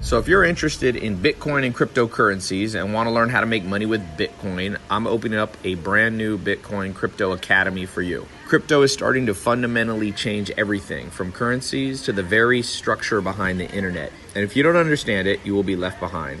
So, 0.00 0.18
if 0.18 0.26
you're 0.26 0.42
interested 0.42 0.96
in 0.96 1.18
Bitcoin 1.18 1.64
and 1.64 1.74
cryptocurrencies 1.74 2.74
and 2.74 2.92
want 2.92 3.06
to 3.06 3.12
learn 3.12 3.28
how 3.28 3.40
to 3.40 3.46
make 3.46 3.62
money 3.62 3.86
with 3.86 4.00
Bitcoin, 4.16 4.78
I'm 4.90 5.06
opening 5.06 5.38
up 5.38 5.56
a 5.64 5.76
brand 5.76 6.18
new 6.18 6.38
Bitcoin 6.38 6.94
Crypto 6.94 7.32
Academy 7.32 7.86
for 7.86 8.02
you. 8.02 8.26
Crypto 8.46 8.82
is 8.82 8.92
starting 8.92 9.26
to 9.26 9.34
fundamentally 9.34 10.10
change 10.10 10.50
everything 10.56 11.08
from 11.10 11.30
currencies 11.30 12.02
to 12.02 12.12
the 12.12 12.22
very 12.22 12.62
structure 12.62 13.20
behind 13.20 13.60
the 13.60 13.70
internet. 13.70 14.12
And 14.34 14.42
if 14.42 14.56
you 14.56 14.62
don't 14.62 14.76
understand 14.76 15.28
it, 15.28 15.40
you 15.44 15.54
will 15.54 15.62
be 15.62 15.76
left 15.76 16.00
behind. 16.00 16.40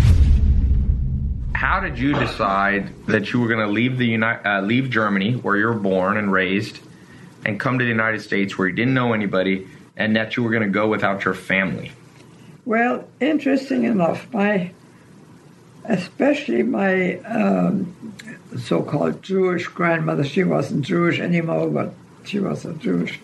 How 1.61 1.79
did 1.79 1.99
you 1.99 2.17
decide 2.17 2.89
that 3.05 3.31
you 3.31 3.39
were 3.39 3.47
going 3.47 3.59
to 3.59 3.71
leave 3.71 3.99
the 3.99 4.07
Uni- 4.07 4.25
uh, 4.25 4.61
leave 4.61 4.89
Germany, 4.89 5.33
where 5.33 5.57
you 5.57 5.67
were 5.67 5.75
born 5.75 6.17
and 6.17 6.31
raised, 6.31 6.79
and 7.45 7.59
come 7.59 7.77
to 7.77 7.85
the 7.85 7.89
United 7.91 8.21
States, 8.21 8.57
where 8.57 8.67
you 8.67 8.73
didn't 8.73 8.95
know 8.95 9.13
anybody, 9.13 9.67
and 9.95 10.15
that 10.15 10.35
you 10.35 10.41
were 10.41 10.49
going 10.49 10.63
to 10.63 10.69
go 10.69 10.87
without 10.87 11.23
your 11.23 11.35
family? 11.35 11.91
Well, 12.65 13.07
interesting 13.19 13.83
enough, 13.83 14.25
my 14.33 14.71
especially 15.85 16.63
my 16.63 17.19
um, 17.19 18.15
so-called 18.57 19.21
Jewish 19.21 19.67
grandmother, 19.67 20.23
she 20.23 20.43
wasn't 20.43 20.83
Jewish 20.83 21.19
anymore, 21.19 21.69
but 21.69 21.93
she 22.25 22.39
was 22.39 22.65
a 22.65 22.73
Jewish 22.73 23.19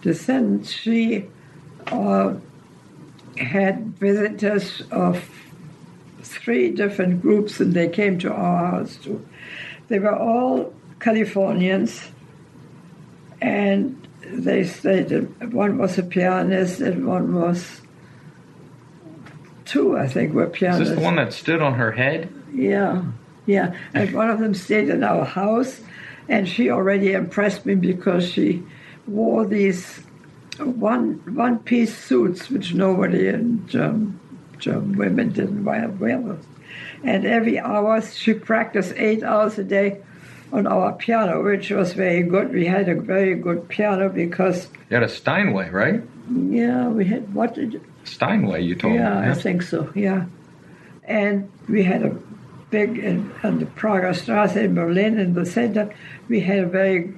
descendant. 0.00 0.66
She 0.66 1.26
uh, 1.88 2.36
had 3.36 3.98
visitors 3.98 4.82
of 4.90 5.22
three 6.22 6.70
different 6.70 7.22
groups, 7.22 7.60
and 7.60 7.74
they 7.74 7.88
came 7.88 8.18
to 8.20 8.32
our 8.32 8.66
house 8.70 8.96
too. 8.96 9.26
They 9.88 9.98
were 9.98 10.16
all 10.16 10.72
Californians, 11.00 12.08
and 13.40 14.06
they 14.22 14.64
stayed. 14.64 15.10
One 15.52 15.78
was 15.78 15.98
a 15.98 16.02
pianist, 16.02 16.80
and 16.80 17.06
one 17.06 17.34
was 17.34 17.80
two, 19.64 19.96
I 19.96 20.06
think, 20.08 20.34
were 20.34 20.46
Is 20.46 20.52
pianists. 20.52 20.88
this 20.90 20.98
the 20.98 21.04
one 21.04 21.16
that 21.16 21.32
stood 21.32 21.62
on 21.62 21.74
her 21.74 21.92
head? 21.92 22.32
Yeah, 22.52 23.02
yeah. 23.46 23.74
And 23.94 24.12
one 24.12 24.30
of 24.30 24.38
them 24.38 24.54
stayed 24.54 24.88
in 24.88 25.02
our 25.02 25.24
house, 25.24 25.80
and 26.28 26.48
she 26.48 26.70
already 26.70 27.12
impressed 27.12 27.64
me 27.66 27.74
because 27.74 28.28
she 28.28 28.62
wore 29.06 29.46
these 29.46 30.00
one 30.58 31.14
one 31.34 31.58
piece 31.60 31.96
suits, 31.96 32.50
which 32.50 32.74
nobody 32.74 33.28
in 33.28 33.66
German, 33.66 34.19
Women 34.66 35.32
didn't 35.32 35.64
wear. 35.64 35.88
those. 35.88 36.44
And 37.02 37.24
every 37.24 37.58
hour 37.58 38.00
she 38.02 38.34
practiced 38.34 38.92
eight 38.96 39.22
hours 39.22 39.58
a 39.58 39.64
day, 39.64 40.00
on 40.52 40.66
our 40.66 40.92
piano, 40.92 41.42
which 41.42 41.70
was 41.70 41.92
very 41.92 42.22
good. 42.22 42.52
We 42.52 42.66
had 42.66 42.88
a 42.88 42.94
very 42.94 43.34
good 43.34 43.68
piano 43.68 44.08
because, 44.08 44.68
You 44.90 44.96
had 44.96 45.02
a 45.02 45.08
Steinway, 45.08 45.70
right? 45.70 46.02
yeah, 46.48 46.88
we 46.88 47.04
had 47.04 47.32
what 47.34 47.54
did 47.54 47.80
Steinway, 48.04 48.62
you 48.62 48.74
told 48.74 48.94
yeah, 48.94 49.20
me. 49.20 49.26
Yeah, 49.26 49.32
I 49.32 49.34
think 49.34 49.62
so, 49.62 49.90
yeah. 49.94 50.26
And 51.04 51.50
we 51.68 51.82
had 51.82 52.02
a 52.02 52.10
big, 52.70 52.98
in, 52.98 53.32
on 53.42 53.58
the 53.58 53.66
Prager 53.66 54.10
Straße 54.10 54.56
in 54.56 54.74
Berlin, 54.74 55.18
in 55.18 55.34
the 55.34 55.46
center, 55.46 55.92
we 56.28 56.40
had 56.40 56.60
a 56.60 56.66
very 56.66 57.12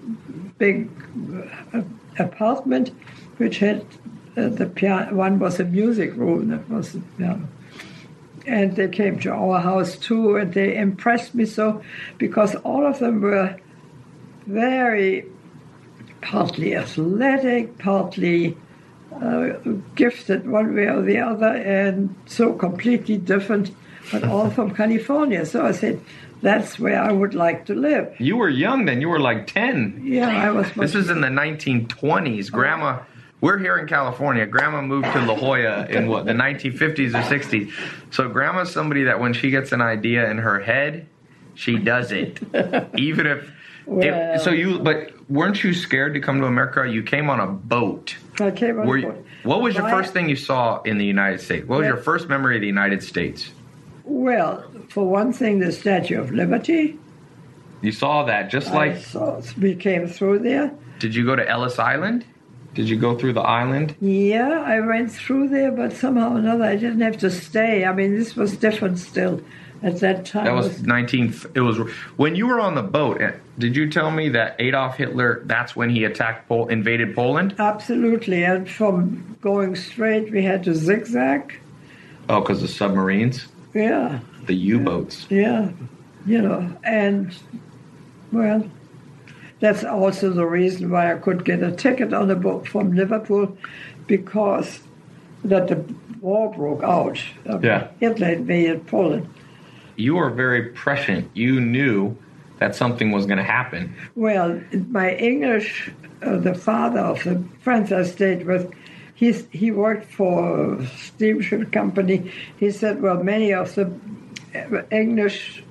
big 0.58 0.90
uh, 1.74 1.82
apartment 2.18 2.90
which 3.36 3.58
had 3.58 3.84
uh, 4.36 4.48
the 4.48 4.66
piano. 4.66 5.14
One 5.14 5.38
was 5.38 5.60
a 5.60 5.64
music 5.64 6.14
room, 6.16 6.48
that 6.48 6.68
was 6.68 6.92
the 6.92 7.00
piano. 7.18 7.48
And 8.46 8.74
they 8.74 8.88
came 8.88 9.20
to 9.20 9.30
our 9.30 9.60
house 9.60 9.96
too, 9.96 10.36
and 10.36 10.52
they 10.52 10.76
impressed 10.76 11.34
me 11.34 11.44
so 11.46 11.82
because 12.18 12.54
all 12.56 12.86
of 12.86 12.98
them 12.98 13.20
were 13.20 13.56
very 14.46 15.26
partly 16.20 16.74
athletic, 16.74 17.78
partly 17.78 18.56
uh, 19.20 19.50
gifted 19.94 20.48
one 20.48 20.74
way 20.74 20.86
or 20.86 21.02
the 21.02 21.18
other, 21.18 21.54
and 21.54 22.14
so 22.26 22.52
completely 22.54 23.18
different, 23.18 23.70
but 24.10 24.24
all 24.24 24.50
from 24.56 24.74
California. 24.74 25.44
So 25.44 25.64
I 25.64 25.72
said, 25.72 26.00
that's 26.40 26.78
where 26.78 27.00
I 27.00 27.12
would 27.12 27.34
like 27.34 27.66
to 27.66 27.74
live. 27.74 28.14
You 28.18 28.36
were 28.36 28.48
young 28.48 28.84
then. 28.86 29.00
You 29.00 29.08
were 29.08 29.20
like 29.20 29.46
10. 29.46 30.00
Yeah, 30.04 30.28
I 30.28 30.50
was. 30.50 30.66
This 30.72 30.94
was 30.94 31.08
in 31.08 31.20
the 31.20 31.28
1920s. 31.28 32.50
Grandma, 32.50 33.00
we're 33.42 33.58
here 33.58 33.76
in 33.76 33.86
California. 33.88 34.46
Grandma 34.46 34.80
moved 34.80 35.12
to 35.12 35.20
La 35.26 35.34
Jolla 35.34 35.84
in 35.86 36.06
what, 36.06 36.24
the 36.24 36.32
1950s 36.32 37.08
or 37.12 37.22
60s. 37.28 37.72
So 38.12 38.28
grandma's 38.28 38.70
somebody 38.72 39.02
that 39.04 39.18
when 39.20 39.34
she 39.34 39.50
gets 39.50 39.72
an 39.72 39.82
idea 39.82 40.30
in 40.30 40.38
her 40.38 40.60
head, 40.60 41.06
she 41.54 41.76
does 41.76 42.12
it. 42.12 42.38
Even 42.96 43.26
if, 43.26 43.50
Well- 43.84 44.38
so 44.38 44.50
you, 44.52 44.78
but 44.78 45.10
weren't 45.28 45.62
you 45.64 45.74
scared 45.74 46.14
to 46.14 46.20
come 46.20 46.40
to 46.40 46.46
America? 46.46 46.88
You 46.88 47.02
came 47.02 47.28
on 47.28 47.40
a 47.40 47.48
boat. 47.48 48.16
I 48.40 48.52
came 48.52 48.78
on 48.78 48.86
Were 48.86 49.02
board. 49.02 49.16
you, 49.16 49.24
what 49.42 49.60
was 49.60 49.74
your 49.74 49.88
first 49.90 50.12
thing 50.12 50.28
you 50.28 50.36
saw 50.36 50.80
in 50.82 50.98
the 50.98 51.04
United 51.04 51.40
States? 51.40 51.66
What 51.66 51.80
was 51.80 51.88
your 51.88 51.96
first 51.96 52.28
memory 52.28 52.54
of 52.56 52.60
the 52.60 52.68
United 52.68 53.02
States? 53.02 53.50
Well, 54.04 54.64
for 54.88 55.04
one 55.08 55.32
thing, 55.32 55.58
the 55.58 55.72
Statue 55.72 56.20
of 56.20 56.30
Liberty. 56.30 56.96
You 57.80 57.90
saw 57.90 58.22
that 58.26 58.50
just 58.50 58.68
I 58.68 58.74
like, 58.76 58.98
saw, 58.98 59.42
we 59.60 59.74
came 59.74 60.06
through 60.06 60.38
there. 60.40 60.72
did 61.00 61.12
you 61.16 61.24
go 61.26 61.34
to 61.34 61.46
Ellis 61.48 61.80
Island? 61.80 62.24
Did 62.74 62.88
you 62.88 62.96
go 62.96 63.16
through 63.18 63.34
the 63.34 63.42
island? 63.42 63.94
Yeah, 64.00 64.62
I 64.66 64.80
went 64.80 65.12
through 65.12 65.48
there, 65.48 65.70
but 65.70 65.92
somehow 65.92 66.34
or 66.34 66.38
another 66.38 66.64
I 66.64 66.76
didn't 66.76 67.00
have 67.02 67.18
to 67.18 67.30
stay. 67.30 67.84
I 67.84 67.92
mean, 67.92 68.14
this 68.16 68.34
was 68.34 68.56
different 68.56 68.98
still 68.98 69.42
at 69.82 70.00
that 70.00 70.24
time. 70.24 70.44
That 70.46 70.54
was 70.54 70.82
19. 70.82 71.34
It 71.54 71.60
was 71.60 71.76
when 72.16 72.34
you 72.34 72.46
were 72.46 72.60
on 72.60 72.74
the 72.74 72.82
boat. 72.82 73.20
eh, 73.20 73.32
Did 73.58 73.76
you 73.76 73.90
tell 73.90 74.10
me 74.10 74.30
that 74.30 74.56
Adolf 74.58 74.96
Hitler? 74.96 75.42
That's 75.44 75.76
when 75.76 75.90
he 75.90 76.04
attacked, 76.04 76.48
Pol- 76.48 76.68
invaded 76.68 77.14
Poland. 77.14 77.56
Absolutely, 77.58 78.42
and 78.44 78.66
from 78.68 79.36
going 79.42 79.74
straight, 79.76 80.32
we 80.32 80.42
had 80.42 80.64
to 80.64 80.74
zigzag. 80.74 81.58
Oh, 82.30 82.40
because 82.40 82.62
the 82.62 82.68
submarines, 82.68 83.48
Yeah, 83.74 84.20
the 84.46 84.54
U-boats. 84.54 85.26
yeah, 85.28 85.70
you 86.24 86.40
know, 86.40 86.72
and 86.84 87.34
well, 88.30 88.64
that's 89.62 89.84
also 89.84 90.30
the 90.30 90.44
reason 90.44 90.90
why 90.90 91.12
I 91.12 91.18
could 91.18 91.44
get 91.44 91.62
a 91.62 91.70
ticket 91.70 92.12
on 92.12 92.26
the 92.26 92.34
boat 92.34 92.66
from 92.66 92.92
Liverpool, 92.94 93.56
because 94.08 94.80
that 95.44 95.68
the 95.68 95.76
war 96.20 96.52
broke 96.52 96.82
out. 96.82 97.18
Uh, 97.48 97.60
Yeah. 97.62 97.86
Hitler 98.00 98.30
invaded 98.30 98.88
Poland. 98.88 99.28
You 99.96 100.16
were 100.16 100.30
very 100.30 100.62
prescient. 100.82 101.30
You 101.34 101.60
knew 101.60 102.16
that 102.58 102.74
something 102.74 103.12
was 103.12 103.24
going 103.24 103.38
to 103.38 103.50
happen. 103.58 103.94
Well, 104.16 104.60
my 104.88 105.14
English, 105.14 105.92
uh, 106.22 106.38
the 106.38 106.54
father 106.54 107.00
of 107.12 107.22
the 107.22 107.36
friends 107.60 107.92
I 107.92 108.02
stayed 108.02 108.44
with, 108.46 108.68
he's, 109.14 109.46
he 109.52 109.70
worked 109.70 110.10
for 110.12 110.74
a 110.74 110.86
steamship 111.06 111.70
company. 111.70 112.32
He 112.58 112.72
said, 112.72 113.00
well, 113.00 113.22
many 113.22 113.52
of 113.54 113.74
the 113.76 113.86
English 114.90 115.62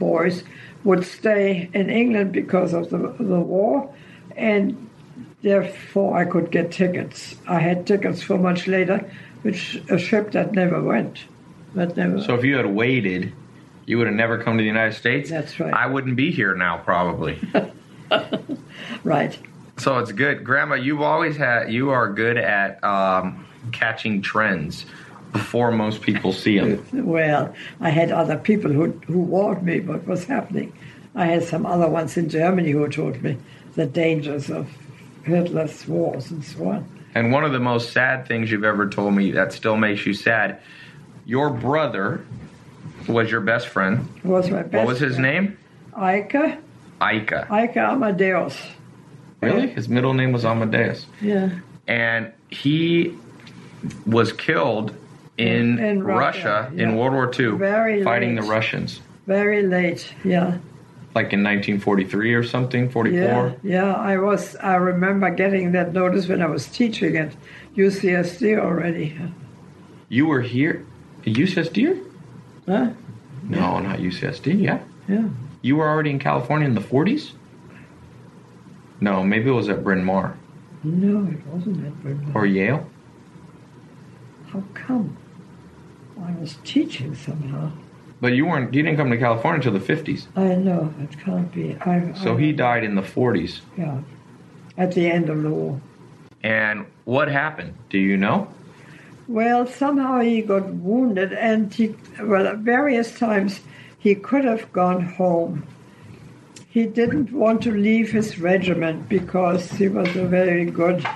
boys 0.00 0.42
would 0.84 1.04
stay 1.04 1.68
in 1.74 1.90
England 1.90 2.32
because 2.32 2.72
of 2.72 2.90
the, 2.90 2.98
the 3.18 3.40
war, 3.40 3.92
and 4.36 4.88
therefore 5.42 6.16
I 6.16 6.24
could 6.24 6.50
get 6.50 6.72
tickets. 6.72 7.36
I 7.46 7.60
had 7.60 7.86
tickets 7.86 8.22
for 8.22 8.38
much 8.38 8.66
later, 8.66 9.10
which 9.42 9.80
a 9.90 9.98
ship 9.98 10.32
that 10.32 10.52
never 10.52 10.82
went. 10.82 11.24
That 11.74 11.96
never. 11.96 12.20
So 12.22 12.34
if 12.34 12.44
you 12.44 12.56
had 12.56 12.66
waited, 12.66 13.32
you 13.86 13.98
would 13.98 14.06
have 14.06 14.16
never 14.16 14.42
come 14.42 14.56
to 14.56 14.62
the 14.62 14.66
United 14.66 14.94
States. 14.94 15.30
That's 15.30 15.60
right. 15.60 15.72
I 15.72 15.86
wouldn't 15.86 16.16
be 16.16 16.30
here 16.30 16.54
now, 16.54 16.78
probably. 16.78 17.38
right. 19.04 19.38
so 19.76 19.98
it's 19.98 20.12
good, 20.12 20.44
Grandma. 20.44 20.74
You've 20.74 21.02
always 21.02 21.36
had. 21.36 21.72
You 21.72 21.90
are 21.90 22.12
good 22.12 22.36
at 22.36 22.82
um, 22.82 23.46
catching 23.72 24.22
trends 24.22 24.86
before 25.32 25.70
most 25.70 26.02
people 26.02 26.32
see 26.32 26.58
them. 26.58 26.84
Well, 27.06 27.54
I 27.80 27.90
had 27.90 28.10
other 28.10 28.36
people 28.36 28.72
who, 28.72 28.90
who 29.06 29.20
warned 29.20 29.62
me 29.62 29.80
what 29.80 30.06
was 30.06 30.24
happening. 30.24 30.72
I 31.14 31.26
had 31.26 31.44
some 31.44 31.66
other 31.66 31.88
ones 31.88 32.16
in 32.16 32.28
Germany 32.28 32.70
who 32.70 32.88
told 32.88 33.22
me 33.22 33.36
the 33.74 33.86
dangers 33.86 34.50
of 34.50 34.68
Hitler's 35.24 35.86
wars 35.86 36.30
and 36.30 36.44
so 36.44 36.68
on. 36.68 36.88
And 37.14 37.32
one 37.32 37.44
of 37.44 37.52
the 37.52 37.60
most 37.60 37.92
sad 37.92 38.26
things 38.26 38.50
you've 38.50 38.64
ever 38.64 38.88
told 38.88 39.14
me 39.14 39.30
that 39.32 39.52
still 39.52 39.76
makes 39.76 40.06
you 40.06 40.14
sad, 40.14 40.60
your 41.26 41.50
brother 41.50 42.24
was 43.08 43.30
your 43.30 43.40
best 43.40 43.68
friend. 43.68 44.08
Was 44.24 44.50
my 44.50 44.62
best 44.62 44.74
What 44.74 44.86
was 44.86 45.00
his 45.00 45.16
friend. 45.16 45.46
name? 45.46 45.58
Ike, 45.96 46.34
Ika. 47.02 47.48
Ike 47.50 47.76
Amadeus. 47.76 48.56
Really? 49.40 49.68
His 49.68 49.88
middle 49.88 50.14
name 50.14 50.32
was 50.32 50.44
Amadeus. 50.44 51.06
Yeah. 51.20 51.50
And 51.88 52.32
he 52.50 53.16
was 54.06 54.32
killed 54.32 54.94
in, 55.40 55.78
In- 55.78 56.02
Russia, 56.02 56.68
Russia, 56.70 56.82
in. 56.82 56.96
World 56.96 57.12
War 57.14 57.30
II 57.38 57.56
Very 57.58 58.02
fighting 58.04 58.36
late. 58.36 58.42
the 58.44 58.48
Russians. 58.50 59.00
Very 59.26 59.62
late, 59.62 60.12
yeah. 60.24 60.58
Like 61.14 61.32
in 61.32 61.42
1943 61.42 62.34
or 62.34 62.42
something, 62.44 62.88
44. 62.88 63.18
Yeah, 63.18 63.52
yeah. 63.62 63.92
I 63.94 64.16
was. 64.18 64.54
I 64.56 64.76
remember 64.76 65.28
getting 65.30 65.72
that 65.72 65.92
notice 65.92 66.28
when 66.28 66.40
I 66.40 66.46
was 66.46 66.66
teaching 66.68 67.16
at 67.16 67.34
UCSD 67.76 68.58
already. 68.58 69.18
You 70.08 70.26
were 70.26 70.40
here 70.40 70.86
at 71.26 71.32
UCSD? 71.32 72.04
Huh? 72.66 72.90
No, 73.42 73.80
not 73.80 73.98
UCSD. 73.98 74.60
Yeah. 74.62 74.80
Yeah. 75.08 75.28
You 75.62 75.76
were 75.76 75.88
already 75.88 76.10
in 76.10 76.18
California 76.20 76.66
in 76.68 76.74
the 76.74 76.80
40s? 76.80 77.32
No, 79.00 79.22
maybe 79.24 79.48
it 79.50 79.52
was 79.52 79.68
at 79.68 79.82
Bryn 79.82 80.04
Mawr 80.04 80.36
No, 80.84 81.26
it 81.30 81.44
wasn't 81.46 81.84
at 81.86 82.02
Bryn 82.02 82.22
Mawr. 82.32 82.42
or 82.42 82.46
Yale. 82.46 82.86
How 84.52 84.62
come? 84.74 85.16
I 86.24 86.32
was 86.40 86.56
teaching 86.64 87.14
somehow. 87.14 87.70
But 88.20 88.34
you 88.34 88.46
weren't. 88.46 88.74
You 88.74 88.82
didn't 88.82 88.98
come 88.98 89.10
to 89.10 89.16
California 89.16 89.66
until 89.66 89.72
the 89.72 89.94
50s. 89.94 90.26
I 90.36 90.54
know 90.54 90.92
it 91.00 91.18
can't 91.20 91.50
be. 91.52 91.76
I, 91.80 92.12
So 92.22 92.36
I, 92.36 92.40
he 92.40 92.52
died 92.52 92.84
in 92.84 92.94
the 92.94 93.02
40s. 93.02 93.60
yeah, 93.78 94.00
at 94.76 94.92
the 94.92 95.10
end 95.10 95.30
of 95.30 95.42
the 95.42 95.50
war. 95.50 95.80
And 96.42 96.86
what 97.04 97.28
happened? 97.28 97.74
Do 97.88 97.98
you 97.98 98.16
know? 98.16 98.48
Well, 99.28 99.66
somehow 99.66 100.20
he 100.20 100.42
got 100.42 100.66
wounded, 100.66 101.32
and 101.32 101.72
he 101.72 101.94
well, 102.20 102.46
at 102.46 102.58
various 102.58 103.16
times 103.18 103.60
he 103.98 104.14
could 104.14 104.44
have 104.44 104.70
gone 104.72 105.02
home. 105.02 105.66
He 106.68 106.86
didn't 106.86 107.32
want 107.32 107.62
to 107.62 107.72
leave 107.72 108.10
his 108.12 108.38
regiment 108.38 109.08
because 109.08 109.70
he 109.72 109.88
was 109.88 110.14
a 110.16 110.24
very 110.24 110.66
good 110.66 111.06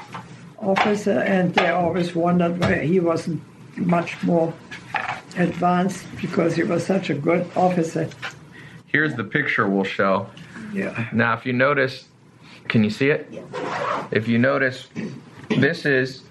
officer, 0.58 1.20
and 1.20 1.54
they 1.54 1.68
always 1.68 2.14
wondered 2.14 2.60
why 2.60 2.78
he 2.84 2.98
wasn't 3.00 3.42
much 3.76 4.22
more 4.22 4.52
advanced 5.36 6.04
because 6.20 6.54
he 6.56 6.62
was 6.62 6.84
such 6.84 7.10
a 7.10 7.14
good 7.14 7.50
officer. 7.56 8.08
Here's 8.86 9.14
the 9.14 9.24
picture 9.24 9.68
we'll 9.68 9.84
show. 9.84 10.28
Yeah. 10.72 11.08
Now, 11.12 11.34
if 11.34 11.44
you 11.46 11.52
notice, 11.52 12.06
can 12.68 12.84
you 12.84 12.90
see 12.90 13.10
it? 13.10 13.28
Yeah. 13.30 14.06
If 14.10 14.28
you 14.28 14.38
notice, 14.38 14.88
this 15.48 15.84
is 15.84 16.22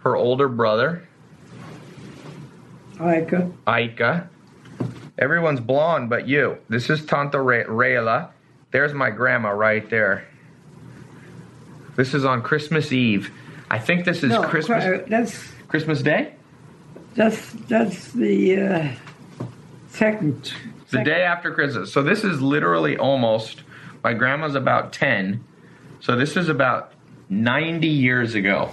her 0.00 0.16
older 0.16 0.48
brother, 0.48 1.06
Ike. 3.00 3.34
Ika. 3.68 4.28
Everyone's 5.18 5.60
blonde 5.60 6.08
but 6.10 6.26
you. 6.28 6.58
This 6.68 6.88
is 6.90 7.04
Tanta 7.04 7.40
Re- 7.40 7.64
Rayla. 7.64 8.30
There's 8.70 8.92
my 8.94 9.10
grandma 9.10 9.50
right 9.50 9.88
there. 9.90 10.26
This 11.96 12.14
is 12.14 12.24
on 12.24 12.42
Christmas 12.42 12.92
Eve. 12.92 13.30
I 13.70 13.78
think 13.78 14.04
this 14.04 14.22
is 14.22 14.30
No, 14.30 14.42
Christmas 14.42 14.84
Cri- 14.84 15.04
that's 15.08 15.50
Christmas 15.68 16.02
Day. 16.02 16.34
That's 17.16 17.52
that's 17.52 18.12
the 18.12 18.60
uh, 18.60 18.88
second. 19.88 20.52
The 20.90 21.02
day 21.02 21.22
after 21.22 21.52
Christmas. 21.52 21.92
So 21.92 22.02
this 22.02 22.22
is 22.22 22.40
literally 22.40 22.96
almost. 22.96 23.62
My 24.04 24.14
grandma's 24.14 24.54
about 24.54 24.92
ten, 24.92 25.42
so 26.00 26.14
this 26.14 26.36
is 26.36 26.48
about 26.48 26.92
ninety 27.28 27.88
years 27.88 28.34
ago. 28.34 28.70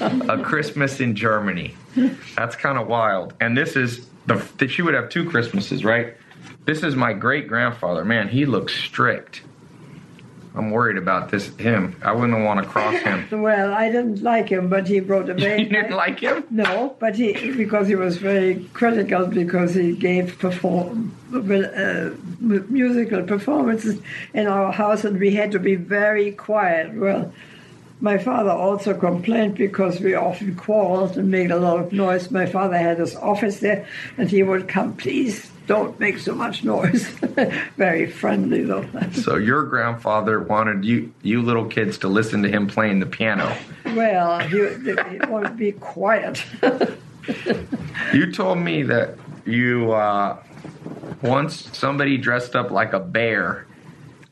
a 0.00 0.38
Christmas 0.44 1.00
in 1.00 1.16
Germany. 1.16 1.74
That's 2.36 2.54
kind 2.54 2.78
of 2.78 2.86
wild. 2.86 3.34
And 3.40 3.56
this 3.56 3.74
is 3.74 4.06
the 4.26 4.34
that 4.58 4.70
she 4.70 4.82
would 4.82 4.94
have 4.94 5.08
two 5.08 5.28
Christmases, 5.28 5.84
right? 5.84 6.14
This 6.66 6.82
is 6.82 6.94
my 6.94 7.12
great 7.12 7.48
grandfather. 7.48 8.04
Man, 8.04 8.28
he 8.28 8.46
looks 8.46 8.74
strict. 8.74 9.42
I'm 10.56 10.70
worried 10.70 10.96
about 10.96 11.30
this 11.30 11.54
him. 11.56 11.94
I 12.02 12.12
wouldn't 12.12 12.42
want 12.44 12.62
to 12.62 12.68
cross 12.68 12.98
him. 13.02 13.26
Well, 13.46 13.74
I 13.74 13.90
didn't 13.90 14.22
like 14.22 14.48
him, 14.48 14.68
but 14.68 14.88
he 14.88 15.00
wrote 15.00 15.28
a 15.28 15.34
very 15.34 15.62
you 15.64 15.68
didn't 15.68 15.94
like 15.94 16.20
him? 16.20 16.44
No, 16.50 16.96
but 16.98 17.14
he 17.14 17.52
because 17.52 17.86
he 17.86 17.94
was 17.94 18.16
very 18.16 18.64
critical 18.72 19.26
because 19.26 19.74
he 19.74 19.92
gave 19.92 20.38
perform 20.38 21.14
uh, 21.34 22.10
musical 22.68 23.22
performances 23.22 24.00
in 24.32 24.46
our 24.46 24.72
house, 24.72 25.04
and 25.04 25.20
we 25.20 25.34
had 25.34 25.52
to 25.52 25.58
be 25.58 25.74
very 25.74 26.32
quiet. 26.32 26.94
Well, 26.94 27.32
my 28.00 28.16
father 28.18 28.50
also 28.50 28.94
complained 28.94 29.56
because 29.56 30.00
we 30.00 30.14
often 30.14 30.54
quarreled 30.56 31.16
and 31.18 31.30
made 31.30 31.50
a 31.50 31.58
lot 31.58 31.78
of 31.78 31.92
noise. 31.92 32.30
My 32.30 32.46
father 32.46 32.78
had 32.78 32.98
his 32.98 33.14
office 33.16 33.60
there, 33.60 33.86
and 34.16 34.30
he 34.30 34.42
would 34.42 34.68
come, 34.68 34.96
please 34.96 35.50
don't 35.66 35.98
make 35.98 36.18
so 36.18 36.34
much 36.34 36.64
noise. 36.64 37.08
Very 37.76 38.10
friendly 38.10 38.62
though. 38.62 38.88
so 39.12 39.36
your 39.36 39.64
grandfather 39.64 40.40
wanted 40.40 40.84
you 40.84 41.12
you 41.22 41.42
little 41.42 41.66
kids 41.66 41.98
to 41.98 42.08
listen 42.08 42.42
to 42.42 42.48
him 42.48 42.66
playing 42.66 43.00
the 43.00 43.06
piano. 43.06 43.56
Well, 43.84 44.38
he, 44.40 44.56
he 44.58 45.18
wanted 45.28 45.48
to 45.48 45.54
be 45.54 45.72
quiet. 45.72 46.44
you 48.12 48.32
told 48.32 48.58
me 48.58 48.82
that 48.84 49.16
you 49.44 49.92
uh, 49.92 50.42
once 51.22 51.68
somebody 51.76 52.16
dressed 52.16 52.54
up 52.54 52.70
like 52.70 52.92
a 52.92 53.00
bear 53.00 53.66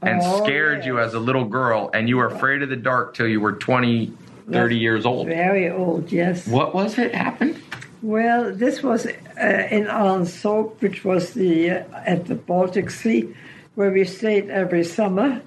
and 0.02 0.20
oh, 0.22 0.44
scared 0.44 0.78
yes. 0.78 0.86
you 0.86 0.98
as 0.98 1.14
a 1.14 1.18
little 1.18 1.44
girl, 1.44 1.90
and 1.94 2.08
you 2.08 2.18
were 2.18 2.26
afraid 2.26 2.62
of 2.62 2.68
the 2.68 2.76
dark 2.76 3.14
till 3.14 3.26
you 3.26 3.40
were 3.40 3.52
20, 3.52 4.12
30 4.50 4.76
years 4.76 5.06
old. 5.06 5.26
Very 5.26 5.70
old, 5.70 6.12
yes. 6.12 6.46
What 6.46 6.74
was 6.74 6.98
it 6.98 7.14
happened? 7.14 7.60
Well, 8.04 8.54
this 8.54 8.82
was 8.82 9.06
uh, 9.06 9.68
in 9.70 9.86
Ahrenshoop, 9.86 10.82
which 10.82 11.06
was 11.06 11.32
the 11.32 11.70
uh, 11.70 11.84
at 12.04 12.26
the 12.26 12.34
Baltic 12.34 12.90
Sea, 12.90 13.34
where 13.76 13.90
we 13.90 14.04
stayed 14.04 14.50
every 14.50 14.84
summer. 14.84 15.40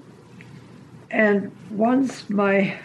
And 1.08 1.52
once 1.70 2.28
my 2.28 2.76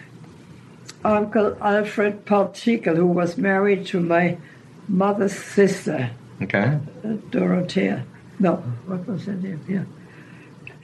uncle 1.04 1.56
Alfred 1.60 2.24
Partikel, 2.24 2.94
who 2.94 3.08
was 3.08 3.36
married 3.36 3.84
to 3.86 3.98
my 3.98 4.38
mother's 4.86 5.34
sister, 5.34 6.08
okay, 6.40 6.78
uh, 7.04 7.08
Dorothea. 7.30 8.06
No, 8.38 8.58
what 8.86 9.04
was 9.08 9.24
her 9.24 9.32
name? 9.32 9.60
Yeah, 9.68 9.86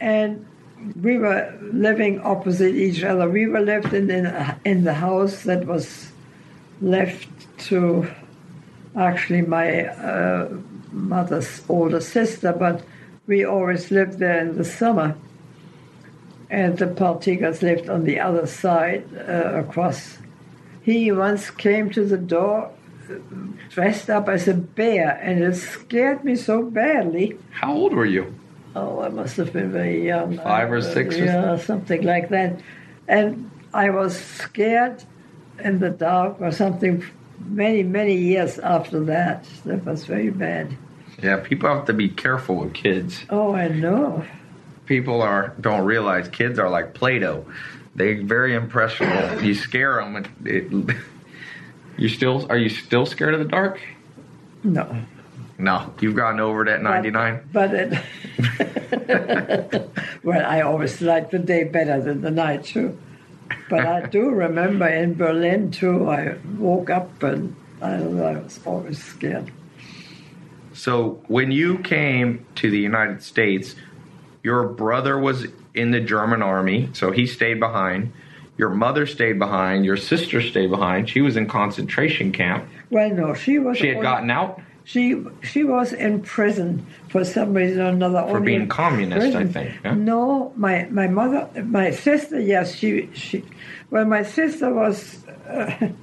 and 0.00 0.44
we 1.00 1.16
were 1.16 1.57
living 1.62 2.18
opposite 2.22 2.74
each 2.74 3.05
other. 3.05 3.31
We 3.31 3.46
were 3.46 3.61
left 3.61 3.92
in 3.92 4.11
in, 4.11 4.26
in 4.64 4.83
the 4.83 4.94
house 4.94 5.44
that 5.44 5.64
was 5.64 6.11
left 6.81 7.29
to 7.68 8.11
actually 8.96 9.42
my 9.42 9.87
uh, 9.87 10.48
mother's 10.92 11.62
older 11.68 12.00
sister, 12.00 12.53
but 12.53 12.85
we 13.26 13.44
always 13.44 13.90
lived 13.90 14.18
there 14.18 14.40
in 14.40 14.57
the 14.57 14.64
summer. 14.64 15.16
And 16.48 16.79
the 16.79 16.87
Partikels 16.87 17.62
lived 17.62 17.88
on 17.88 18.05
the 18.05 18.18
other 18.18 18.46
side 18.46 19.05
uh, 19.16 19.62
across. 19.62 20.18
He 20.83 21.12
once 21.12 21.50
came 21.50 21.90
to 21.90 22.05
the 22.05 22.18
door 22.18 22.70
dressed 23.70 24.11
up 24.11 24.29
as 24.29 24.48
a 24.48 24.55
bear, 24.55 25.18
and 25.22 25.42
it 25.42 25.57
scared 25.57 26.24
me 26.24 26.37
so 26.37 26.62
badly. 26.62 27.38
How 27.50 27.72
old 27.72 27.92
were 27.92 28.07
you? 28.07 28.35
Oh, 28.74 29.00
I 29.00 29.09
must 29.09 29.37
have 29.37 29.53
been 29.53 29.72
very 29.72 30.07
young. 30.07 30.38
Five 30.38 30.70
or 30.70 30.81
six? 30.81 31.16
Yeah, 31.16 31.57
something 31.57 32.03
like 32.03 32.29
that. 32.29 32.61
And 33.09 33.50
I 33.74 33.90
was 33.90 34.18
scared 34.18 35.05
in 35.59 35.81
the 35.81 35.90
dark 35.90 36.40
or 36.40 36.53
something 36.53 37.05
many, 37.40 37.83
many 37.83 38.14
years 38.14 38.59
after 38.59 39.00
that. 39.05 39.44
That 39.64 39.85
was 39.85 40.05
very 40.05 40.31
bad. 40.31 40.76
Yeah, 41.22 41.38
people 41.40 41.68
have 41.68 41.87
to 41.87 41.92
be 41.92 42.09
careful 42.09 42.57
with 42.57 42.74
kids. 42.74 43.24
Oh, 43.31 43.55
I 43.55 43.68
know. 43.68 44.24
People 44.87 45.22
are 45.22 45.55
don't 45.61 45.85
realize 45.85 46.29
kids 46.29 46.59
are 46.59 46.68
like 46.68 46.94
Play-Doh. 46.94 47.46
They're 47.94 48.22
very 48.22 48.55
impressionable. 48.55 49.42
you 49.42 49.55
scare 49.55 49.96
them. 49.96 50.16
It, 50.16 50.26
it, 50.72 50.96
you 51.98 52.09
still 52.09 52.46
are 52.50 52.57
you 52.57 52.68
still 52.68 53.07
scared 53.07 53.35
of 53.35 53.40
the 53.40 53.46
dark? 53.46 53.81
No. 54.64 55.05
No, 55.59 55.92
you've 56.00 56.16
gotten 56.16 56.40
over 56.40 56.64
that 56.64 56.83
ninety 56.83 57.11
nine. 57.11 57.46
But, 57.53 57.70
but 57.70 58.03
it, 58.38 59.90
well, 60.24 60.44
I 60.46 60.62
always 60.62 61.03
like 61.03 61.31
the 61.31 61.38
day 61.38 61.64
better 61.64 62.00
than 62.00 62.22
the 62.22 62.31
night 62.31 62.64
too. 62.64 62.98
But 63.69 63.87
I 63.87 64.07
do 64.07 64.31
remember 64.31 64.89
in 64.89 65.15
Berlin 65.15 65.71
too. 65.71 66.09
I 66.09 66.37
woke 66.59 66.91
up 66.91 67.23
and 67.23 67.55
I, 67.81 67.95
I 67.95 68.39
was 68.39 68.61
always 68.65 69.03
scared. 69.03 69.51
So 70.73 71.21
when 71.29 71.51
you 71.51 71.79
came 71.79 72.47
to 72.57 72.71
the 72.71 72.79
United 72.79 73.23
States, 73.23 73.75
your 74.43 74.69
brother 74.69 75.19
was 75.19 75.47
in 75.75 75.91
the 75.91 76.01
German 76.01 76.43
army, 76.43 76.89
so 76.93 77.11
he 77.11 77.27
stayed 77.27 77.61
behind. 77.61 78.13
Your 78.57 78.71
mother 78.71 79.07
stayed 79.07 79.39
behind. 79.39 79.85
Your 79.85 79.97
sister 79.97 80.43
stayed 80.43 80.71
behind. 80.71 81.09
She 81.09 81.21
was 81.21 81.37
in 81.37 81.47
concentration 81.47 82.33
camp. 82.33 82.69
Well, 82.91 83.11
no, 83.11 83.35
she 83.35 83.59
was. 83.59 83.79
She 83.79 83.89
had 83.89 84.03
gotten 84.03 84.31
out. 84.31 84.61
She 84.85 85.23
she 85.43 85.64
was 85.64 85.93
in 85.93 86.23
prison 86.23 86.87
for 87.09 87.25
some 87.25 87.55
reason 87.55 87.81
or 87.81 87.88
another. 87.88 88.27
For 88.29 88.40
being 88.40 88.69
communist, 88.69 89.21
prison. 89.21 89.43
I 89.43 89.47
think. 89.47 89.75
Yeah? 89.85 89.95
No, 89.95 90.53
my 90.57 90.87
my 90.90 91.07
mother, 91.07 91.49
my 91.64 91.90
sister. 91.90 92.40
Yes, 92.40 92.75
she 92.75 93.09
she. 93.12 93.45
Well, 93.90 94.05
my 94.05 94.23
sister 94.23 94.73
was. 94.73 95.25
Uh, 95.49 95.90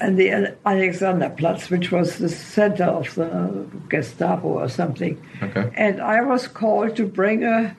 and 0.00 0.18
the 0.18 0.54
Alexanderplatz, 0.66 1.70
which 1.70 1.90
was 1.90 2.18
the 2.18 2.28
center 2.28 2.84
of 2.84 3.14
the 3.14 3.66
Gestapo 3.88 4.48
or 4.48 4.68
something. 4.68 5.22
Okay. 5.42 5.70
And 5.74 6.00
I 6.00 6.20
was 6.22 6.48
called 6.48 6.96
to 6.96 7.06
bring 7.06 7.42
her, 7.42 7.76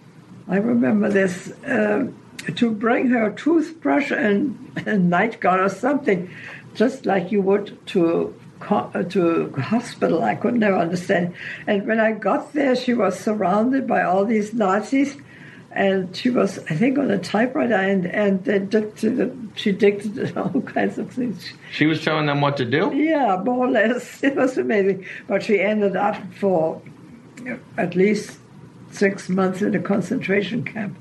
I 0.47 0.57
remember 0.57 1.09
this, 1.09 1.51
uh, 1.65 2.07
to 2.55 2.71
bring 2.71 3.07
her 3.09 3.27
a 3.27 3.35
toothbrush 3.35 4.11
and 4.11 4.71
a 4.85 4.97
night 4.97 5.39
guard 5.39 5.59
or 5.59 5.69
something, 5.69 6.29
just 6.73 7.05
like 7.05 7.31
you 7.31 7.41
would 7.41 7.85
to 7.87 8.33
to 8.59 9.53
a 9.55 9.61
hospital. 9.61 10.23
I 10.23 10.35
could 10.35 10.55
never 10.55 10.77
understand. 10.77 11.33
And 11.67 11.87
when 11.87 11.99
I 11.99 12.13
got 12.13 12.53
there, 12.53 12.75
she 12.75 12.93
was 12.93 13.19
surrounded 13.19 13.87
by 13.87 14.03
all 14.03 14.25
these 14.25 14.53
Nazis, 14.53 15.17
and 15.71 16.15
she 16.15 16.29
was, 16.29 16.59
I 16.69 16.75
think, 16.75 16.97
on 16.97 17.11
a 17.11 17.19
typewriter, 17.19 17.75
and 17.75 18.05
and 18.07 18.43
they 18.45 18.59
dictated, 18.59 19.51
she 19.55 19.71
dictated 19.71 20.37
all 20.37 20.61
kinds 20.61 20.97
of 20.97 21.11
things. 21.11 21.53
She 21.71 21.85
was 21.85 22.03
telling 22.03 22.25
them 22.25 22.41
what 22.41 22.57
to 22.57 22.65
do. 22.65 22.91
Yeah, 22.95 23.41
more 23.43 23.67
or 23.67 23.69
less. 23.69 24.23
It 24.27 24.35
was 24.35 24.57
amazing. 24.57 25.05
But 25.27 25.43
she 25.43 25.59
ended 25.59 25.95
up 25.95 26.17
for 26.33 26.81
at 27.77 27.95
least 27.95 28.39
six 28.91 29.29
months 29.29 29.61
in 29.61 29.75
a 29.75 29.79
concentration 29.79 30.63
camp, 30.63 30.97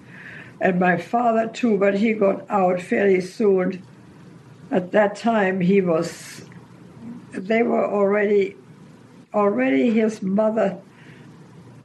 and 0.60 0.78
my 0.78 0.98
father 0.98 1.48
too. 1.48 1.78
But 1.78 1.94
he 1.94 2.12
got 2.12 2.44
out 2.50 2.80
fairly 2.80 3.20
soon. 3.20 3.82
At 4.68 4.90
that 4.90 5.14
time, 5.14 5.60
he 5.60 5.80
was 5.80 6.44
they 7.36 7.62
were 7.62 7.84
already 7.84 8.56
already 9.34 9.90
his 9.90 10.22
mother 10.22 10.78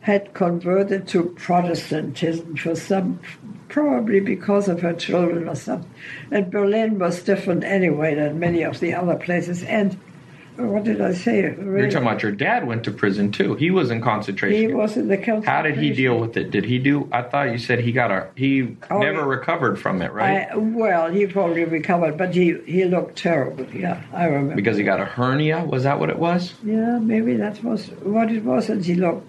had 0.01 0.33
converted 0.33 1.07
to 1.07 1.23
Protestantism 1.37 2.55
for 2.55 2.75
some 2.75 3.19
probably 3.69 4.19
because 4.19 4.67
of 4.67 4.81
her 4.81 4.93
children 4.93 5.47
or 5.47 5.55
something. 5.55 5.89
And 6.31 6.51
Berlin 6.51 6.97
was 6.99 7.23
different 7.23 7.63
anyway 7.63 8.15
than 8.15 8.39
many 8.39 8.63
of 8.63 8.79
the 8.79 8.93
other 8.93 9.15
places. 9.15 9.63
And 9.63 9.97
what 10.67 10.83
did 10.83 11.01
I 11.01 11.13
say? 11.13 11.43
Really? 11.43 11.81
You're 11.81 11.91
talking 11.91 12.07
about 12.07 12.23
your 12.23 12.31
dad 12.31 12.67
went 12.67 12.83
to 12.85 12.91
prison 12.91 13.31
too. 13.31 13.55
He 13.55 13.71
was 13.71 13.91
in 13.91 14.01
concentration. 14.01 14.69
He 14.69 14.73
was 14.73 14.97
in 14.97 15.07
the 15.07 15.17
concentration. 15.17 15.43
How 15.43 15.61
did 15.61 15.77
he 15.77 15.91
deal 15.91 16.19
with 16.19 16.37
it? 16.37 16.51
Did 16.51 16.65
he 16.65 16.79
do? 16.79 17.09
I 17.11 17.21
thought 17.21 17.51
you 17.51 17.57
said 17.57 17.79
he 17.79 17.91
got 17.91 18.11
a. 18.11 18.29
He 18.35 18.77
oh, 18.89 18.99
never 18.99 19.25
recovered 19.25 19.79
from 19.79 20.01
it, 20.01 20.11
right? 20.11 20.47
I, 20.51 20.55
well, 20.55 21.11
he 21.11 21.25
probably 21.27 21.65
recovered, 21.65 22.17
but 22.17 22.33
he 22.33 22.57
he 22.65 22.85
looked 22.85 23.17
terrible. 23.17 23.65
Yeah, 23.73 24.03
I 24.13 24.25
remember. 24.25 24.55
Because 24.55 24.77
he 24.77 24.83
got 24.83 24.99
a 24.99 25.05
hernia. 25.05 25.63
Was 25.63 25.83
that 25.83 25.99
what 25.99 26.09
it 26.09 26.19
was? 26.19 26.53
Yeah, 26.63 26.99
maybe 26.99 27.35
that 27.35 27.63
was 27.63 27.87
what 28.03 28.31
it 28.31 28.43
was, 28.43 28.69
and 28.69 28.83
he 28.83 28.95
looked 28.95 29.27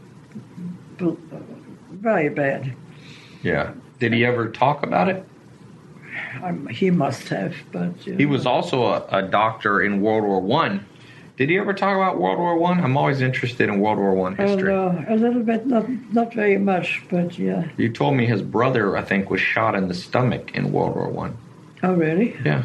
very 1.91 2.29
bad. 2.29 2.75
Yeah. 3.43 3.73
Did 3.99 4.13
he 4.13 4.25
ever 4.25 4.51
talk 4.51 4.83
about 4.83 5.09
it? 5.09 5.25
Um, 6.43 6.67
he 6.67 6.91
must 6.91 7.29
have, 7.29 7.55
but 7.71 7.95
he 7.99 8.27
was 8.27 8.47
also 8.47 8.85
a, 8.87 9.07
a 9.11 9.23
doctor 9.23 9.81
in 9.81 10.01
World 10.01 10.25
War 10.25 10.41
One 10.41 10.85
did 11.37 11.49
you 11.51 11.61
ever 11.61 11.73
talk 11.73 11.97
about 11.97 12.19
World 12.19 12.39
War 12.39 12.57
One? 12.57 12.81
I'm 12.81 12.97
always 12.97 13.21
interested 13.21 13.69
in 13.69 13.81
World 13.81 13.99
War 13.99 14.15
One 14.15 14.37
history. 14.37 14.73
Uh, 14.73 15.05
a 15.09 15.17
little 15.17 15.43
bit, 15.43 15.67
not 15.67 15.89
not 16.13 16.35
very 16.35 16.59
much, 16.59 17.03
but 17.11 17.39
yeah. 17.39 17.69
You 17.77 17.91
told 17.91 18.17
me 18.17 18.27
his 18.27 18.43
brother, 18.43 18.97
I 18.97 19.03
think, 19.03 19.31
was 19.31 19.41
shot 19.41 19.75
in 19.75 19.89
the 19.89 19.95
stomach 19.95 20.55
in 20.55 20.73
World 20.73 20.95
War 20.95 21.09
One. 21.09 21.37
Oh, 21.83 21.95
really? 21.95 22.37
Yeah. 22.45 22.65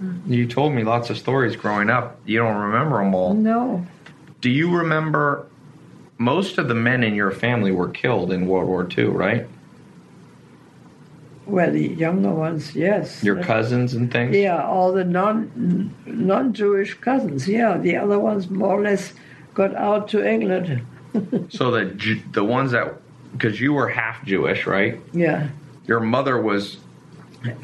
Mm-hmm. 0.00 0.32
You 0.32 0.46
told 0.46 0.72
me 0.72 0.82
lots 0.84 1.10
of 1.10 1.18
stories 1.18 1.56
growing 1.56 1.90
up. 1.90 2.18
You 2.24 2.38
don't 2.38 2.56
remember 2.56 2.98
them 2.98 3.14
all. 3.14 3.34
No. 3.34 3.86
Do 4.40 4.50
you 4.50 4.74
remember? 4.74 5.46
Most 6.16 6.58
of 6.58 6.68
the 6.68 6.74
men 6.74 7.02
in 7.02 7.14
your 7.14 7.30
family 7.30 7.72
were 7.72 7.88
killed 7.88 8.30
in 8.30 8.46
World 8.46 8.68
War 8.68 8.86
II, 8.96 9.04
right? 9.06 9.48
Well, 11.50 11.72
the 11.72 11.88
younger 11.88 12.30
ones, 12.30 12.74
yes. 12.74 13.22
Your 13.24 13.42
cousins 13.42 13.94
and 13.94 14.10
things. 14.10 14.36
Yeah, 14.36 14.62
all 14.62 14.92
the 14.92 15.04
non 15.04 15.94
non 16.06 16.52
Jewish 16.52 16.94
cousins. 16.94 17.48
Yeah, 17.48 17.76
the 17.76 17.96
other 17.96 18.18
ones 18.18 18.48
more 18.48 18.78
or 18.78 18.82
less 18.82 19.12
got 19.54 19.74
out 19.74 20.08
to 20.08 20.26
England. 20.26 20.86
so 21.48 21.70
the 21.70 22.22
the 22.32 22.44
ones 22.44 22.70
that 22.70 22.94
because 23.32 23.60
you 23.60 23.72
were 23.72 23.88
half 23.88 24.24
Jewish, 24.24 24.66
right? 24.66 25.00
Yeah. 25.12 25.48
Your 25.86 26.00
mother 26.00 26.40
was 26.40 26.78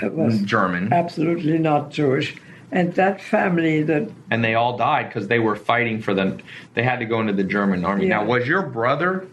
was 0.03 0.41
German, 0.43 0.93
absolutely 0.93 1.59
not 1.59 1.91
Jewish. 1.91 2.37
And 2.73 2.93
that 2.95 3.21
family 3.21 3.83
that 3.85 4.11
and 4.31 4.43
they 4.43 4.55
all 4.55 4.77
died 4.77 5.09
because 5.09 5.29
they 5.29 5.39
were 5.39 5.55
fighting 5.55 6.03
for 6.03 6.15
the. 6.15 6.41
They 6.75 6.83
had 6.83 6.99
to 6.99 7.05
go 7.05 7.21
into 7.21 7.33
the 7.33 7.45
German 7.45 7.85
army. 7.85 8.09
Yeah. 8.09 8.19
Now, 8.19 8.25
was 8.25 8.49
your 8.49 8.63
brother? 8.63 9.27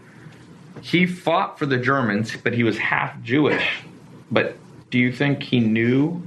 He 0.82 1.08
fought 1.08 1.58
for 1.58 1.66
the 1.66 1.78
Germans, 1.78 2.36
but 2.36 2.54
he 2.54 2.64
was 2.64 2.78
half 2.78 3.20
Jewish. 3.24 3.84
But 4.32 4.58
do 4.90 4.98
you 4.98 5.12
think 5.12 5.44
he 5.44 5.60
knew? 5.60 6.22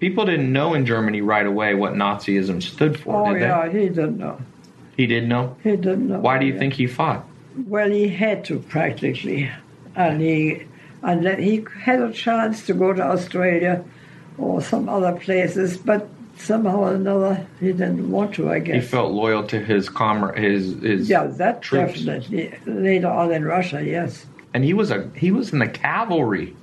People 0.00 0.24
didn't 0.24 0.52
know 0.52 0.74
in 0.74 0.86
Germany 0.86 1.20
right 1.20 1.46
away 1.46 1.74
what 1.74 1.94
Nazism 1.94 2.62
stood 2.62 2.98
for, 3.00 3.28
oh 3.28 3.34
yeah, 3.34 3.68
he 3.68 3.88
didn't 3.88 4.18
know. 4.18 4.40
He 4.96 5.06
didn't 5.06 5.28
know. 5.28 5.56
He 5.62 5.70
didn't 5.70 6.08
know. 6.08 6.20
Why 6.20 6.38
do 6.38 6.46
you 6.46 6.52
yeah. 6.52 6.58
think 6.58 6.74
he 6.74 6.86
fought? 6.86 7.24
Well, 7.66 7.90
he 7.90 8.08
had 8.08 8.44
to 8.46 8.60
practically, 8.60 9.50
and 9.96 10.20
he 10.20 10.62
and 11.02 11.24
then 11.24 11.42
he 11.42 11.64
had 11.82 12.00
a 12.00 12.12
chance 12.12 12.66
to 12.66 12.74
go 12.74 12.92
to 12.92 13.02
Australia 13.02 13.84
or 14.36 14.60
some 14.60 14.88
other 14.88 15.12
places, 15.18 15.76
but 15.76 16.08
somehow 16.36 16.78
or 16.78 16.94
another 16.94 17.46
he 17.60 17.68
didn't 17.68 18.10
want 18.10 18.34
to. 18.34 18.50
I 18.50 18.60
guess 18.60 18.74
He 18.76 18.80
felt 18.88 19.12
loyal 19.12 19.42
to 19.48 19.58
his 19.60 19.88
comrade, 19.88 20.38
his 20.42 20.80
his. 20.80 21.08
yeah, 21.08 21.24
that 21.24 21.62
troops. 21.62 22.02
definitely. 22.02 22.54
Later 22.66 23.08
on 23.08 23.32
in 23.32 23.44
Russia, 23.44 23.84
yes, 23.84 24.26
And 24.54 24.64
he 24.64 24.74
was 24.74 24.90
a 24.90 25.10
he 25.16 25.30
was 25.30 25.52
in 25.52 25.58
the 25.58 25.68
cavalry. 25.68 26.54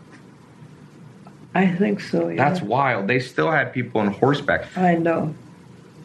I 1.55 1.67
think 1.67 2.01
so. 2.01 2.27
Yeah. 2.27 2.49
That's 2.49 2.61
wild. 2.61 3.07
They 3.07 3.19
still 3.19 3.49
had 3.49 3.71
people 3.71 4.01
on 4.01 4.07
horseback. 4.07 4.77
I 4.77 4.95
know. 4.95 5.33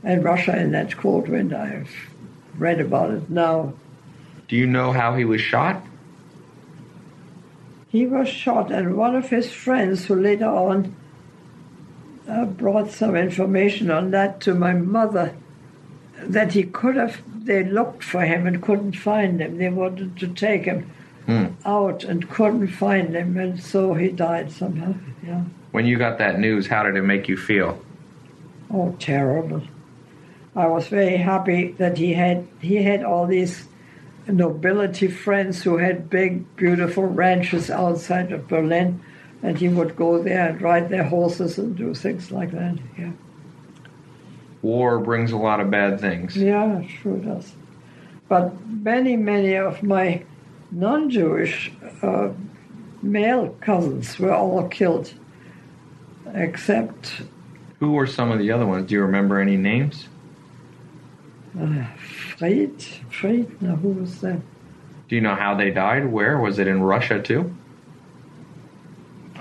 And 0.05 0.23
Russia 0.23 0.57
in 0.57 0.71
that 0.71 0.97
cold 0.97 1.29
winter, 1.29 1.57
I've 1.57 1.91
read 2.57 2.81
about 2.81 3.11
it 3.11 3.29
now. 3.29 3.75
Do 4.47 4.55
you 4.55 4.67
know 4.67 4.93
how 4.93 5.17
he 5.17 5.25
was 5.25 5.41
shot? 5.41 5.85
He 7.89 8.07
was 8.07 8.29
shot, 8.29 8.71
and 8.71 8.97
one 8.97 9.17
of 9.17 9.31
his 9.31 9.53
friends, 9.53 10.07
who 10.07 10.15
later 10.15 10.47
on 10.47 10.95
uh, 12.29 12.45
brought 12.45 12.93
some 12.93 13.17
information 13.17 13.91
on 13.91 14.13
that 14.13 14.41
to 14.43 14.55
my 14.55 14.73
mother, 14.73 15.35
that 16.19 16.53
he 16.53 16.63
could 16.63 16.95
have, 16.95 17.21
they 17.45 17.65
looked 17.65 18.05
for 18.05 18.23
him 18.23 18.47
and 18.47 18.63
couldn't 18.63 18.93
find 18.93 19.41
him. 19.41 19.59
They 19.59 19.69
wanted 19.69 20.17
to 20.19 20.29
take 20.29 20.67
him 20.67 20.93
Hmm. 21.31 21.47
out 21.65 22.03
and 22.05 22.29
couldn't 22.29 22.69
find 22.69 23.15
him, 23.15 23.37
and 23.37 23.61
so 23.63 23.95
he 23.95 24.09
died 24.09 24.51
somehow. 24.51 24.95
Yeah. 25.25 25.45
When 25.71 25.87
you 25.87 25.97
got 25.99 26.19
that 26.19 26.39
news, 26.41 26.67
how 26.67 26.83
did 26.83 26.97
it 26.97 27.03
make 27.03 27.29
you 27.29 27.37
feel? 27.37 27.81
Oh, 28.73 28.97
terrible. 28.99 29.63
I 30.57 30.67
was 30.67 30.89
very 30.89 31.17
happy 31.17 31.73
that 31.79 31.97
he 31.99 32.13
had 32.15 32.47
he 32.61 32.83
had 32.83 33.05
all 33.05 33.27
these 33.27 33.67
nobility 34.27 35.07
friends 35.09 35.63
who 35.63 35.77
had 35.79 36.11
big, 36.11 36.45
beautiful 36.57 37.05
ranches 37.05 37.71
outside 37.71 38.33
of 38.33 38.49
Berlin, 38.49 39.01
and 39.43 39.57
he 39.59 39.69
would 39.69 39.95
go 39.95 40.23
there 40.23 40.49
and 40.49 40.61
ride 40.61 40.89
their 40.89 41.05
horses 41.05 41.59
and 41.59 41.77
do 41.77 41.95
things 41.95 42.33
like 42.33 42.51
that. 42.51 42.77
Yeah, 42.99 43.13
War 44.63 44.99
brings 44.99 45.33
a 45.33 45.37
lot 45.37 45.61
of 45.61 45.71
bad 45.71 46.01
things. 46.01 46.37
yeah, 46.37 46.79
it 46.81 46.89
sure 46.89 47.17
does. 47.19 47.55
But 48.29 48.53
many, 48.67 49.17
many 49.17 49.55
of 49.55 49.83
my 49.83 50.23
non-Jewish 50.73 51.73
uh, 52.03 52.31
male 53.03 53.49
cousins 53.61 54.19
were 54.19 54.33
all 54.33 54.67
killed, 54.69 55.13
except 56.35 57.23
Who 57.81 57.93
were 57.93 58.07
some 58.07 58.31
of 58.31 58.39
the 58.39 58.51
other 58.53 58.67
ones? 58.67 58.87
Do 58.89 58.95
you 58.95 59.03
remember 59.03 59.41
any 59.41 59.57
names? 59.57 60.09
uh, 61.61 61.85
Fried. 62.37 62.83
Fried? 63.11 63.61
No, 63.63 63.77
who 63.77 63.89
was 63.91 64.21
that? 64.21 64.41
Do 65.09 65.17
you 65.17 65.21
know 65.21 65.35
how 65.35 65.55
they 65.57 65.71
died? 65.71 66.07
Where? 66.07 66.39
Was 66.39 66.59
it 66.59 66.69
in 66.69 66.83
Russia 66.83 67.21
too? 67.21 67.53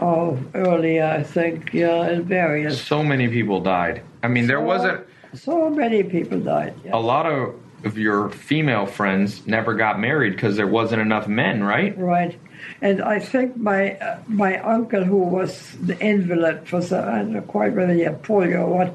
Oh, 0.01 0.39
earlier, 0.55 1.03
I 1.05 1.23
think, 1.23 1.73
yeah, 1.73 2.09
in 2.09 2.23
various. 2.23 2.81
So 2.81 3.03
many 3.03 3.27
people 3.27 3.59
died. 3.59 4.01
I 4.23 4.29
mean, 4.29 4.47
there 4.47 4.61
wasn't 4.61 5.05
So 5.33 5.69
many 5.69 6.03
people 6.03 6.39
died. 6.39 6.73
Yeah. 6.85 6.95
a 6.95 6.99
lot 6.99 7.25
of 7.25 7.53
of 7.83 7.97
your 7.97 8.29
female 8.29 8.85
friends 8.85 9.45
never 9.47 9.73
got 9.73 9.99
married 9.99 10.31
because 10.31 10.55
there 10.57 10.67
wasn't 10.67 11.01
enough 11.01 11.27
men, 11.27 11.63
right? 11.63 11.97
Right, 11.97 12.39
and 12.81 13.01
I 13.01 13.19
think 13.19 13.57
my 13.57 13.93
uh, 13.95 14.19
my 14.27 14.59
uncle, 14.59 15.03
who 15.03 15.17
was 15.17 15.75
the 15.81 15.97
invalid 15.99 16.67
for 16.67 16.77
I 16.77 17.19
don't 17.19 17.33
know 17.33 17.41
quite 17.41 17.73
whether 17.73 17.93
he 17.93 18.01
had 18.01 18.21
polio 18.23 18.61
or 18.61 18.77
what, 18.77 18.93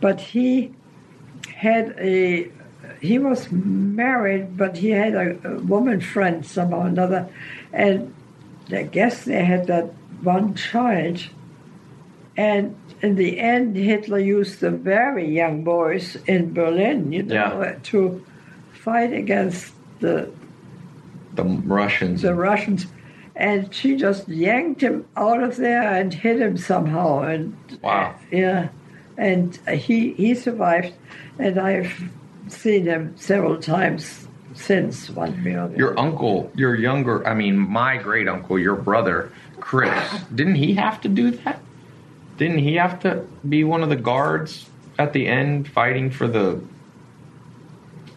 but 0.00 0.20
he 0.20 0.72
had 1.54 1.94
a 1.98 2.50
he 3.00 3.18
was 3.18 3.50
married, 3.52 4.56
but 4.56 4.78
he 4.78 4.90
had 4.90 5.14
a, 5.14 5.38
a 5.46 5.58
woman 5.58 6.00
friend 6.00 6.44
somehow 6.44 6.82
or 6.82 6.86
another, 6.86 7.28
and 7.72 8.14
I 8.70 8.84
guess 8.84 9.24
they 9.24 9.44
had 9.44 9.66
that 9.66 9.92
one 10.22 10.54
child, 10.54 11.28
and 12.36 12.74
in 13.02 13.16
the 13.16 13.38
end, 13.38 13.76
Hitler 13.76 14.18
used 14.18 14.60
the 14.60 14.70
very 14.70 15.28
young 15.28 15.62
boys 15.64 16.16
in 16.26 16.52
Berlin, 16.54 17.12
you 17.12 17.22
know, 17.22 17.34
Yeah. 17.62 17.74
to 17.84 18.24
fight 18.72 19.12
against 19.12 19.72
the 20.00 20.28
The 21.34 21.44
Russians. 21.44 22.22
the 22.22 22.34
Russians, 22.34 22.86
and 23.36 23.72
she 23.74 23.96
just 23.96 24.28
yanked 24.28 24.80
him 24.80 25.04
out 25.16 25.42
of 25.42 25.56
there 25.56 25.82
and 25.82 26.12
hit 26.14 26.40
him 26.40 26.56
somehow. 26.56 27.20
And 27.22 27.54
Wow. 27.82 28.14
yeah, 28.30 28.68
and 29.18 29.56
he 29.68 30.12
he 30.14 30.34
survived, 30.34 30.92
and 31.38 31.58
I've 31.58 31.92
seen 32.48 32.84
him 32.86 33.12
several 33.16 33.56
times 33.58 34.28
since 34.54 35.10
one 35.10 35.42
way 35.44 35.52
Your 35.76 35.98
uncle, 35.98 36.50
your 36.54 36.74
younger, 36.76 37.26
I 37.26 37.34
mean, 37.34 37.56
my 37.58 37.96
great 37.96 38.28
uncle, 38.28 38.56
your 38.58 38.76
brother, 38.76 39.30
Chris, 39.58 39.90
didn't 40.34 40.54
he 40.56 40.74
have 40.74 41.00
to 41.00 41.08
do 41.08 41.32
that? 41.32 41.58
Didn't 42.36 42.58
he 42.58 42.74
have 42.74 43.00
to 43.00 43.26
be 43.48 43.64
one 43.64 43.82
of 43.82 43.88
the 43.88 43.96
guards 43.96 44.68
at 44.98 45.12
the 45.12 45.26
end 45.26 45.68
fighting 45.68 46.10
for 46.10 46.26
the 46.26 46.60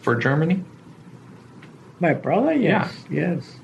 for 0.00 0.16
Germany? 0.16 0.64
My 2.00 2.14
brother, 2.14 2.52
yes, 2.52 2.92
yes, 3.10 3.56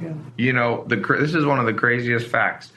yeah. 0.00 0.14
You 0.36 0.52
know, 0.52 0.84
the 0.86 0.96
this 0.96 1.34
is 1.34 1.44
one 1.44 1.58
of 1.58 1.66
the 1.66 1.74
craziest 1.74 2.26
facts. 2.26 2.72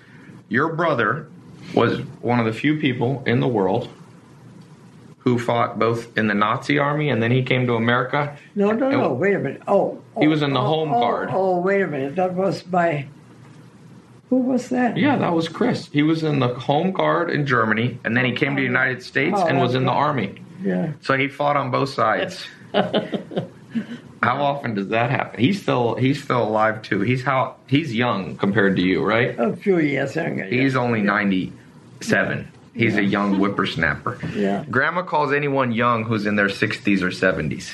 Your 0.49 0.73
brother 0.73 1.27
was 1.73 1.99
one 2.21 2.39
of 2.39 2.45
the 2.45 2.53
few 2.53 2.77
people 2.77 3.23
in 3.25 3.39
the 3.39 3.47
world 3.47 3.89
who 5.25 5.39
fought 5.39 5.79
both 5.79 6.15
in 6.17 6.27
the 6.27 6.35
Nazi 6.35 6.77
army 6.77 7.09
and 7.09 7.21
then 7.21 7.31
he 7.31 7.41
came 7.41 7.65
to 7.65 7.73
America. 7.73 8.37
No, 8.53 8.71
no, 8.71 8.91
no. 8.91 9.11
Wait 9.11 9.33
a 9.33 9.39
minute. 9.39 9.63
Oh, 9.67 9.99
He 10.19 10.27
oh, 10.27 10.29
was 10.29 10.43
in 10.43 10.53
the 10.53 10.59
oh, 10.59 10.65
Home 10.65 10.93
oh, 10.93 10.99
Guard. 10.99 11.29
Oh, 11.31 11.59
wait 11.59 11.81
a 11.81 11.87
minute. 11.87 12.15
That 12.15 12.35
was 12.35 12.65
my. 12.67 13.07
Who 14.35 14.41
was 14.41 14.67
that? 14.67 14.97
Yeah, 14.97 15.15
that 15.15 15.33
was 15.33 15.47
Chris. 15.47 15.87
He 15.93 16.03
was 16.03 16.21
in 16.23 16.39
the 16.39 16.49
Home 16.49 16.91
Guard 16.91 17.29
in 17.29 17.47
Germany 17.47 17.97
and 18.03 18.17
then 18.17 18.25
he 18.25 18.33
came 18.33 18.57
to 18.57 18.61
the 18.61 18.67
oh. 18.67 18.69
United 18.69 19.01
States 19.01 19.37
Oh, 19.39 19.47
and 19.47 19.61
was 19.61 19.75
in 19.75 19.85
the 19.85 19.93
army. 19.93 20.41
Yeah. 20.61 20.91
So 21.01 21.17
he 21.17 21.29
fought 21.29 21.55
on 21.55 21.71
both 21.71 21.87
sides. 21.87 22.45
how 22.73 24.43
often 24.43 24.75
does 24.75 24.89
that 24.89 25.09
happen? 25.09 25.39
He's 25.39 25.61
still 25.61 25.95
he's 25.95 26.21
still 26.21 26.43
alive 26.43 26.81
too. 26.81 26.99
He's 26.99 27.23
how 27.23 27.55
he's 27.67 27.95
young 27.95 28.35
compared 28.35 28.75
to 28.75 28.81
you, 28.81 29.05
right? 29.05 29.39
A 29.39 29.55
few 29.55 29.79
years 29.79 30.17
younger. 30.17 30.43
yeah. 30.43 30.63
He's 30.63 30.75
only 30.75 31.01
97. 31.01 32.51
He's 32.73 32.97
a 32.97 33.03
young 33.05 33.35
whippersnapper. 33.35 34.19
Yeah. 34.35 34.65
Grandma 34.69 35.03
calls 35.03 35.31
anyone 35.31 35.71
young 35.71 36.03
who's 36.03 36.25
in 36.25 36.35
their 36.35 36.49
60s 36.49 37.01
or 37.01 37.09
70s. 37.09 37.73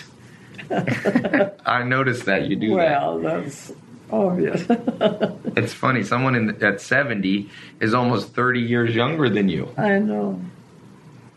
I 1.66 1.82
noticed 1.82 2.26
that 2.26 2.46
you 2.46 2.56
do 2.56 2.74
Well, 2.74 3.18
that's 3.20 3.72
Oh, 4.12 4.30
obvious. 4.30 4.66
that. 4.68 5.38
It's 5.56 5.74
funny. 5.74 6.04
Someone 6.04 6.36
in, 6.36 6.64
at 6.64 6.82
70 6.82 7.50
is 7.80 7.94
almost 7.94 8.34
30 8.34 8.60
years 8.60 8.96
younger 8.96 9.30
than 9.30 9.50
you. 9.50 9.70
I 9.78 10.00
know. 10.00 10.42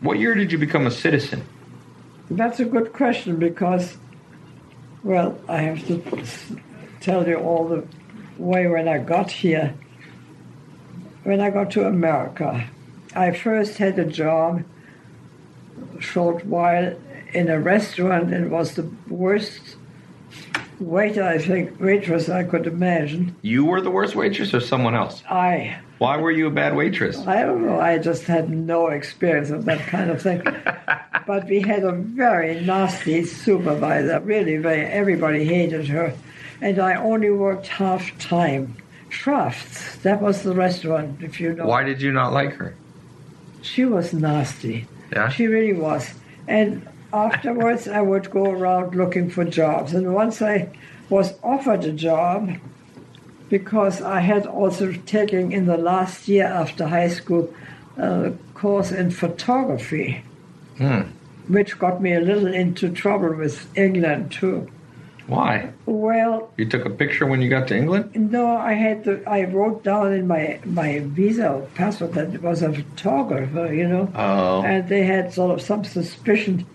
What 0.01 0.19
year 0.19 0.35
did 0.35 0.51
you 0.51 0.57
become 0.57 0.85
a 0.85 0.91
citizen? 0.91 1.45
That's 2.29 2.59
a 2.59 2.65
good 2.65 2.91
question 2.91 3.37
because, 3.37 3.97
well, 5.03 5.39
I 5.47 5.61
have 5.61 5.85
to 5.87 6.01
tell 6.99 7.27
you 7.27 7.35
all 7.35 7.67
the 7.67 7.85
way 8.37 8.67
when 8.67 8.87
I 8.87 8.97
got 8.97 9.31
here. 9.31 9.75
When 11.23 11.39
I 11.39 11.49
got 11.49 11.71
to 11.71 11.87
America, 11.87 12.67
I 13.15 13.31
first 13.31 13.77
had 13.77 13.97
a 13.97 14.05
job 14.05 14.63
a 15.97 16.01
short 16.01 16.45
while 16.45 16.95
in 17.33 17.49
a 17.49 17.59
restaurant 17.59 18.33
and 18.33 18.51
was 18.51 18.75
the 18.75 18.89
worst 19.07 19.59
waiter, 20.79 21.23
I 21.23 21.37
think, 21.37 21.79
waitress 21.79 22.29
I 22.29 22.43
could 22.43 22.67
imagine. 22.67 23.35
You 23.41 23.65
were 23.65 23.81
the 23.81 23.91
worst 23.91 24.15
waitress 24.15 24.53
or 24.53 24.59
someone 24.59 24.95
else? 24.95 25.23
I 25.29 25.77
Why 25.97 26.17
were 26.17 26.31
you 26.31 26.47
a 26.47 26.51
bad 26.51 26.75
waitress? 26.75 27.25
I 27.25 27.43
don't 27.43 27.65
know. 27.65 27.79
I 27.79 27.97
just 27.97 28.23
had 28.23 28.49
no 28.49 28.87
experience 28.87 29.49
of 29.49 29.65
that 29.65 29.79
kind 29.87 30.09
of 30.09 30.21
thing. 30.21 30.41
but 31.27 31.47
we 31.47 31.61
had 31.61 31.83
a 31.83 31.91
very 31.91 32.61
nasty 32.61 33.23
supervisor. 33.25 34.19
Really, 34.19 34.57
very, 34.57 34.85
everybody 34.85 35.45
hated 35.45 35.87
her, 35.87 36.13
and 36.61 36.79
I 36.79 36.95
only 36.95 37.29
worked 37.31 37.67
half 37.67 38.17
time. 38.19 38.77
Schrafft's. 39.09 39.97
That 39.97 40.21
was 40.21 40.43
the 40.43 40.53
restaurant, 40.53 41.23
if 41.23 41.39
you 41.39 41.53
know. 41.53 41.65
Why 41.65 41.83
did 41.83 42.01
you 42.01 42.11
not 42.11 42.33
like 42.33 42.53
her? 42.55 42.75
She 43.61 43.85
was 43.85 44.13
nasty. 44.13 44.87
Yeah. 45.13 45.29
She 45.29 45.47
really 45.47 45.73
was. 45.73 46.13
And 46.47 46.87
afterwards, 47.15 47.87
I 47.87 48.01
would 48.01 48.29
go 48.29 48.45
around 48.51 48.95
looking 48.95 49.29
for 49.29 49.45
jobs. 49.45 49.93
And 49.93 50.13
once 50.13 50.41
I 50.41 50.69
was 51.09 51.33
offered 51.43 51.83
a 51.85 51.91
job, 51.93 52.51
because 53.49 54.01
I 54.01 54.19
had 54.19 54.45
also 54.45 54.91
taken 54.91 55.51
in 55.51 55.65
the 55.65 55.77
last 55.77 56.27
year 56.27 56.45
after 56.45 56.87
high 56.87 57.09
school 57.09 57.53
a 57.97 58.33
course 58.53 58.91
in 58.91 59.11
photography, 59.11 60.23
hmm. 60.77 61.01
which 61.47 61.79
got 61.79 62.01
me 62.01 62.13
a 62.13 62.19
little 62.19 62.47
into 62.53 62.89
trouble 62.89 63.33
with 63.33 63.65
England 63.77 64.31
too. 64.31 64.69
Why? 65.27 65.71
Well, 65.87 66.51
You 66.55 66.67
took 66.69 66.85
a 66.85 66.89
picture 66.89 67.25
when 67.25 67.41
you 67.41 67.49
got 67.49 67.67
to 67.69 67.75
England? 67.75 68.15
no, 68.31 68.45
I 68.57 68.73
had 68.73 69.05
to, 69.05 69.23
I 69.27 69.45
wrote 69.45 69.83
down 69.83 70.13
in 70.13 70.27
my 70.27 70.59
my 70.65 70.99
visa 70.99 71.65
passport 71.73 72.13
that 72.13 72.35
it 72.35 72.43
was 72.43 72.61
a 72.61 72.71
photographer, 72.73 73.73
you 73.73 73.87
know, 73.87 74.11
Oh. 74.15 74.61
and 74.63 74.87
they 74.87 75.03
had 75.03 75.33
sort 75.33 75.51
of 75.55 75.61
some 75.61 75.83
suspicion 75.83 76.65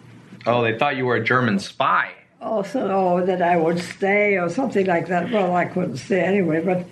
Oh, 0.50 0.62
they 0.62 0.76
thought 0.76 0.96
you 0.96 1.06
were 1.06 1.16
a 1.16 1.24
German 1.24 1.58
spy. 1.58 2.12
Oh, 2.40 2.56
also 2.56 2.88
oh, 2.90 3.26
that 3.26 3.42
I 3.42 3.56
would 3.56 3.78
stay 3.78 4.36
or 4.36 4.48
something 4.48 4.86
like 4.86 5.08
that. 5.08 5.30
Well, 5.30 5.54
I 5.54 5.66
couldn't 5.66 5.98
stay 5.98 6.20
anyway, 6.20 6.60
but 6.60 6.86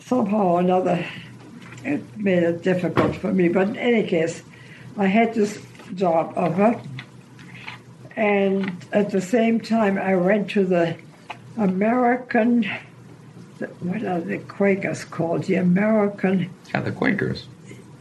somehow 0.00 0.42
or 0.42 0.60
another 0.60 1.04
it 1.84 2.02
made 2.16 2.42
it 2.42 2.62
difficult 2.62 3.16
for 3.16 3.32
me. 3.32 3.48
But 3.48 3.68
in 3.68 3.76
any 3.76 4.06
case, 4.06 4.42
I 4.96 5.06
had 5.06 5.34
this 5.34 5.60
job 5.94 6.32
offer, 6.36 6.80
and 8.16 8.72
at 8.92 9.10
the 9.10 9.20
same 9.20 9.60
time, 9.60 9.98
I 9.98 10.16
went 10.16 10.50
to 10.50 10.64
the 10.64 10.96
American. 11.56 12.64
What 13.80 14.04
are 14.04 14.20
the 14.20 14.38
Quakers 14.38 15.04
called? 15.04 15.44
The 15.44 15.56
American. 15.56 16.50
Yeah, 16.72 16.80
the 16.80 16.92
Quakers. 16.92 17.46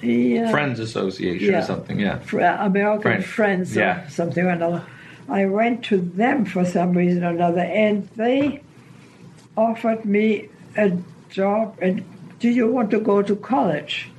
The, 0.02 0.40
uh, 0.40 0.52
Friends 0.52 0.80
Association 0.80 1.52
yeah. 1.52 1.60
or 1.60 1.66
something, 1.66 2.00
yeah. 2.00 2.20
Fr- 2.20 2.40
American 2.42 3.02
Friend. 3.02 3.26
Friends 3.26 3.76
Yeah. 3.76 4.08
something 4.08 4.46
or 4.46 4.50
another. 4.50 4.84
I 5.30 5.46
went 5.46 5.84
to 5.86 5.98
them 5.98 6.46
for 6.46 6.64
some 6.66 6.94
reason 6.94 7.24
or 7.24 7.30
another, 7.30 7.62
and 7.62 8.08
they 8.16 8.62
offered 9.58 10.06
me 10.06 10.50
a 10.78 10.94
job. 11.30 11.78
And 11.82 12.04
do 12.40 12.50
you 12.50 12.68
want 12.68 12.92
to 12.92 13.00
go 13.00 13.22
to 13.22 13.36
college? 13.36 14.10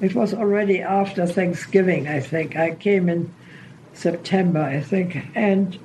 It 0.00 0.14
was 0.14 0.34
already 0.34 0.80
after 0.80 1.26
Thanksgiving, 1.26 2.08
I 2.08 2.20
think. 2.20 2.56
I 2.56 2.74
came 2.74 3.08
in 3.08 3.32
September, 3.92 4.60
I 4.60 4.80
think, 4.80 5.18
and 5.34 5.78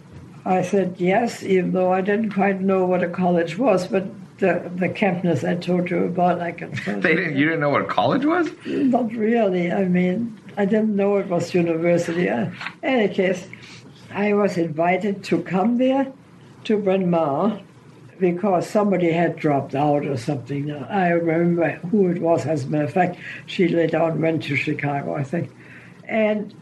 I 0.45 0.61
said 0.61 0.95
yes, 0.97 1.43
even 1.43 1.73
though 1.73 1.91
I 1.91 2.01
didn't 2.01 2.31
quite 2.31 2.61
know 2.61 2.85
what 2.85 3.03
a 3.03 3.09
college 3.09 3.57
was, 3.57 3.87
but. 3.87 4.05
The, 4.39 4.71
the 4.75 4.89
campus 4.89 5.43
I 5.43 5.55
told 5.55 5.89
you 5.89 6.05
about, 6.05 6.39
I 6.41 6.51
can 6.51 6.71
tell 6.71 6.99
They 6.99 7.15
didn't. 7.15 7.37
You 7.37 7.45
didn't 7.45 7.59
know 7.59 7.69
what 7.69 7.87
college 7.89 8.23
was? 8.25 8.49
not 8.65 9.11
really. 9.11 9.71
I 9.71 9.85
mean, 9.85 10.39
I 10.57 10.65
didn't 10.65 10.95
know 10.95 11.17
it 11.17 11.27
was 11.27 11.53
university. 11.55 12.29
Uh, 12.29 12.51
any 12.83 13.11
case, 13.13 13.47
I 14.11 14.33
was 14.33 14.57
invited 14.57 15.23
to 15.25 15.41
come 15.41 15.77
there 15.79 16.11
to 16.65 16.77
Bryn 16.77 17.09
Mawr 17.09 17.59
because 18.19 18.67
somebody 18.69 19.11
had 19.11 19.37
dropped 19.37 19.75
out 19.75 20.05
or 20.05 20.17
something. 20.17 20.71
I 20.71 21.09
remember 21.09 21.71
who 21.89 22.09
it 22.09 22.19
was, 22.21 22.45
as 22.45 22.63
a 22.63 22.67
matter 22.67 22.85
of 22.85 22.93
fact. 22.93 23.17
She 23.45 23.67
later 23.67 24.01
on 24.01 24.21
went 24.21 24.43
to 24.43 24.55
Chicago, 24.55 25.15
I 25.15 25.23
think. 25.23 25.51
And 26.05 26.53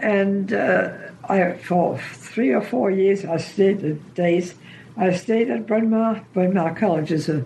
and 0.00 0.52
uh, 0.52 0.92
I 1.28 1.52
for 1.54 1.98
three 1.98 2.52
or 2.52 2.62
four 2.62 2.90
years 2.90 3.24
I 3.24 3.38
stayed 3.38 3.84
at 3.84 4.14
days. 4.14 4.54
I 4.98 5.12
stayed 5.14 5.48
at 5.48 5.66
Bryn 5.66 5.90
Mawr. 5.90 6.24
Bryn 6.34 6.54
Mawr 6.54 6.74
College 6.74 7.12
is 7.12 7.28
a 7.28 7.44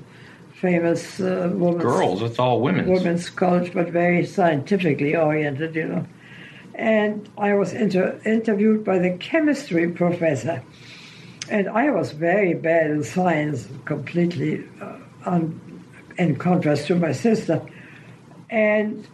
famous 0.54 1.20
uh, 1.20 1.50
woman's 1.52 1.82
Girls, 1.82 2.22
it's 2.22 2.38
all 2.38 2.60
women's. 2.60 2.88
women's 2.88 3.28
college, 3.28 3.74
but 3.74 3.90
very 3.90 4.24
scientifically 4.24 5.14
oriented, 5.14 5.74
you 5.74 5.86
know. 5.86 6.06
And 6.74 7.28
I 7.36 7.52
was 7.54 7.74
inter- 7.74 8.18
interviewed 8.24 8.84
by 8.84 8.98
the 8.98 9.10
chemistry 9.18 9.90
professor, 9.90 10.62
and 11.50 11.68
I 11.68 11.90
was 11.90 12.12
very 12.12 12.54
bad 12.54 12.90
in 12.90 13.04
science, 13.04 13.68
completely 13.84 14.64
uh, 14.80 14.96
on, 15.26 15.60
in 16.16 16.36
contrast 16.36 16.86
to 16.86 16.94
my 16.94 17.12
sister. 17.12 17.60
And 18.48 19.06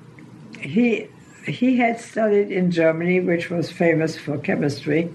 he 0.60 1.08
he 1.44 1.78
had 1.78 1.98
studied 1.98 2.52
in 2.52 2.70
Germany, 2.70 3.20
which 3.20 3.50
was 3.50 3.72
famous 3.72 4.16
for 4.16 4.38
chemistry 4.38 5.12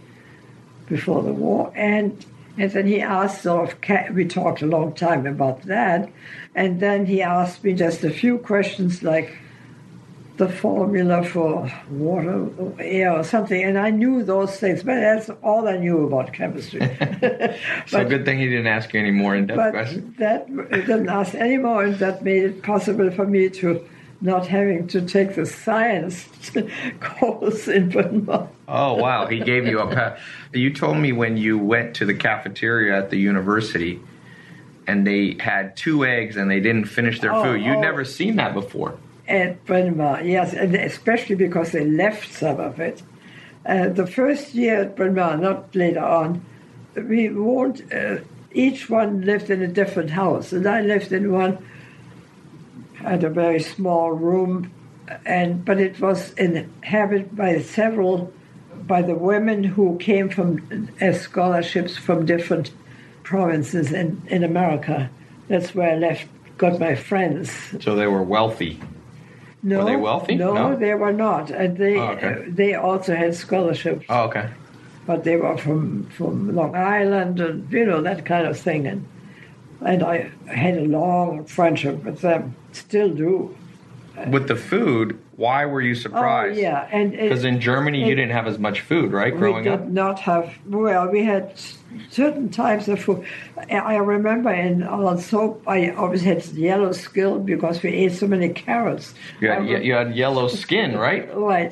before 0.87 1.21
the 1.23 1.31
war, 1.31 1.71
and 1.75 2.25
and 2.57 2.71
then 2.71 2.87
he 2.87 3.01
asked, 3.01 3.45
of, 3.47 3.75
we 4.13 4.25
talked 4.25 4.61
a 4.61 4.65
long 4.67 4.93
time 4.93 5.25
about 5.25 5.63
that, 5.63 6.09
and 6.55 6.79
then 6.79 7.05
he 7.05 7.21
asked 7.21 7.63
me 7.63 7.73
just 7.73 8.03
a 8.03 8.09
few 8.11 8.37
questions 8.37 9.01
like 9.03 9.37
the 10.37 10.49
formula 10.49 11.23
for 11.23 11.71
water, 11.91 12.47
or 12.57 12.73
air, 12.79 13.13
or 13.13 13.23
something, 13.23 13.63
and 13.63 13.77
I 13.77 13.91
knew 13.91 14.23
those 14.23 14.57
things, 14.57 14.81
but 14.81 14.95
that's 14.95 15.29
all 15.43 15.67
I 15.67 15.77
knew 15.77 16.07
about 16.07 16.33
chemistry. 16.33 16.79
So 17.87 17.99
But- 17.99 18.09
good 18.09 18.25
thing 18.25 18.39
he 18.39 18.47
didn't 18.47 18.67
ask 18.67 18.93
you 18.93 18.99
any 18.99 19.11
more 19.11 19.35
in-depth 19.35 19.71
questions. 19.71 20.17
that 20.17 20.47
didn't 20.71 21.09
ask 21.09 21.35
any 21.35 21.57
more, 21.57 21.83
and 21.83 21.95
that 21.99 22.23
made 22.23 22.43
it 22.43 22.63
possible 22.63 23.11
for 23.11 23.25
me 23.27 23.49
to 23.49 23.87
not 24.23 24.47
having 24.47 24.87
to 24.87 25.01
take 25.01 25.35
the 25.35 25.45
science 25.45 26.27
course 27.01 27.67
in 27.67 27.89
Mawr. 28.25 28.47
Oh 28.67 28.93
wow, 28.93 29.27
he 29.27 29.39
gave 29.39 29.67
you 29.67 29.79
a 29.79 29.93
pa- 29.93 30.17
You 30.53 30.73
told 30.73 30.97
me 30.97 31.11
when 31.11 31.35
you 31.35 31.57
went 31.57 31.97
to 31.97 32.05
the 32.05 32.13
cafeteria 32.13 32.97
at 32.97 33.09
the 33.09 33.17
university 33.17 33.99
and 34.87 35.05
they 35.05 35.35
had 35.39 35.75
two 35.75 36.05
eggs 36.05 36.37
and 36.37 36.49
they 36.49 36.61
didn't 36.61 36.85
finish 36.85 37.19
their 37.19 37.33
Oh, 37.33 37.43
food. 37.43 37.61
You'd 37.61 37.77
oh. 37.77 37.81
never 37.81 38.05
seen 38.05 38.37
that 38.37 38.53
before. 38.53 38.97
At 39.27 39.63
Bryn 39.65 39.97
yes, 39.97 40.53
and 40.53 40.73
especially 40.75 41.35
because 41.35 41.71
they 41.71 41.85
left 41.85 42.31
some 42.31 42.59
of 42.59 42.79
it. 42.79 43.01
Uh, 43.65 43.89
the 43.89 44.07
first 44.07 44.53
year 44.53 44.81
at 44.81 44.95
Bryn 44.95 45.15
Mawr, 45.15 45.37
not 45.37 45.75
later 45.75 46.03
on, 46.03 46.43
we 46.95 47.29
won't. 47.29 47.81
Uh, 47.93 48.17
each 48.53 48.89
one 48.89 49.21
lived 49.21 49.49
in 49.49 49.61
a 49.61 49.67
different 49.67 50.11
house, 50.11 50.51
and 50.53 50.65
I 50.67 50.81
lived 50.81 51.11
in 51.11 51.31
one. 51.31 51.57
Had 53.03 53.23
a 53.23 53.29
very 53.29 53.59
small 53.59 54.11
room, 54.11 54.71
and 55.25 55.63
but 55.65 55.79
it 55.79 55.99
was 55.99 56.31
inhabited 56.33 57.35
by 57.35 57.59
several, 57.61 58.31
by 58.87 59.01
the 59.01 59.15
women 59.15 59.63
who 59.63 59.97
came 59.97 60.29
from 60.29 60.89
as 61.01 61.19
scholarships 61.21 61.97
from 61.97 62.25
different 62.25 62.71
provinces 63.23 63.91
in, 63.91 64.21
in 64.27 64.43
America. 64.43 65.09
That's 65.49 65.75
where 65.75 65.91
I 65.91 65.95
left, 65.97 66.27
got 66.57 66.79
my 66.79 66.95
friends. 66.95 67.51
So 67.81 67.95
they 67.95 68.07
were 68.07 68.23
wealthy. 68.23 68.79
No, 69.61 69.79
Were 69.79 69.85
they 69.85 69.95
wealthy? 69.95 70.35
No, 70.35 70.53
No? 70.53 70.75
they 70.75 70.93
were 70.93 71.13
not, 71.13 71.49
and 71.49 71.77
they 71.77 71.97
Oh, 71.97 72.11
okay. 72.11 72.33
uh, 72.33 72.41
they 72.47 72.73
also 72.73 73.15
had 73.15 73.33
scholarships, 73.35 74.05
Oh, 74.09 74.23
okay. 74.25 74.49
but 75.05 75.23
they 75.23 75.35
were 75.37 75.57
from 75.57 76.05
from 76.17 76.55
Long 76.55 76.75
Island 76.75 77.39
and 77.39 77.71
you 77.71 77.85
know 77.85 78.01
that 78.01 78.25
kind 78.25 78.45
of 78.47 78.57
thing, 78.57 78.87
and 78.87 79.05
and 79.85 80.03
I 80.03 80.31
had 80.47 80.77
a 80.77 80.85
long 80.85 81.45
friendship 81.45 82.03
with 82.03 82.21
them, 82.21 82.55
still 82.71 83.09
do. 83.09 83.55
With 84.29 84.47
the 84.47 84.55
food, 84.55 85.19
why 85.35 85.65
were 85.65 85.81
you 85.81 85.95
surprised? 85.95 86.57
Oh 86.59 86.61
yeah, 86.61 86.87
and 86.91 87.11
Because 87.11 87.43
in 87.43 87.59
Germany, 87.59 88.07
you 88.07 88.13
didn't 88.15 88.31
have 88.31 88.47
as 88.47 88.59
much 88.59 88.81
food, 88.81 89.11
right? 89.11 89.33
we 89.33 89.39
Growing 89.39 89.63
did 89.63 89.73
up. 89.73 89.87
not 89.87 90.19
have 90.19 90.53
well 90.65 91.07
we 91.09 91.23
had 91.23 91.53
certain 92.09 92.49
types 92.49 92.87
of 92.87 92.99
food 92.99 93.23
i 93.69 93.95
remember 93.97 94.51
in 94.51 94.79
Ahrenshoop 94.81 95.61
i 95.67 95.89
always 95.91 96.23
had 96.23 96.43
yellow 96.47 96.91
skin 96.91 97.45
because 97.45 97.83
we 97.83 97.89
ate 97.91 98.13
so 98.13 98.25
many 98.25 98.49
carrots 98.49 99.13
You 99.39 99.49
had, 99.49 99.61
re- 99.61 99.85
you 99.85 99.93
had 99.93 100.15
yellow 100.15 100.47
skin, 100.47 100.97
right? 100.97 101.29
right 101.51 101.71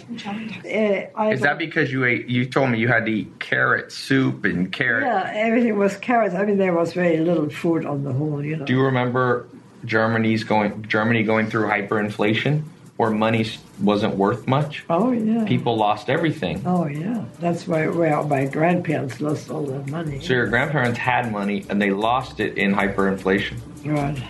Uh, 1.17 1.29
Is 1.31 1.41
that 1.41 1.57
because 1.57 1.91
you 1.91 2.05
ate? 2.05 2.27
You 2.29 2.45
told 2.45 2.69
me 2.69 2.77
you 2.79 2.87
had 2.87 3.05
to 3.07 3.11
eat 3.11 3.39
carrot 3.39 3.91
soup 3.91 4.45
and 4.45 4.71
carrot. 4.71 5.05
yeah 5.05 5.31
everything 5.33 5.75
was 5.77 5.97
carrots 5.97 6.35
i 6.35 6.45
mean 6.45 6.57
there 6.57 6.73
was 6.73 6.93
very 6.93 7.17
little 7.17 7.49
food 7.49 7.85
on 7.85 8.03
the 8.03 8.13
whole 8.13 8.43
you 8.45 8.55
know 8.57 8.65
Do 8.65 8.73
you 8.73 8.83
remember 8.83 9.47
Germany's 9.85 10.43
going 10.43 10.83
Germany 10.87 11.23
going 11.23 11.49
through 11.49 11.67
hyperinflation, 11.67 12.61
where 13.01 13.09
money 13.09 13.43
wasn't 13.81 14.15
worth 14.15 14.47
much? 14.47 14.83
oh 14.91 15.11
yeah 15.11 15.43
People 15.45 15.75
lost 15.75 16.07
everything. 16.07 16.61
oh 16.67 16.85
yeah 16.85 17.25
that's 17.39 17.67
why 17.67 17.87
well 17.87 18.23
my 18.27 18.45
grandparents 18.45 19.19
lost 19.19 19.49
all 19.49 19.63
their 19.65 19.83
money 19.87 20.19
So 20.21 20.33
your 20.33 20.45
grandparents 20.45 20.99
had 20.99 21.31
money 21.31 21.65
and 21.69 21.81
they 21.81 21.89
lost 21.89 22.39
it 22.39 22.57
in 22.59 22.69
hyperinflation. 22.75 23.55
right 23.85 24.21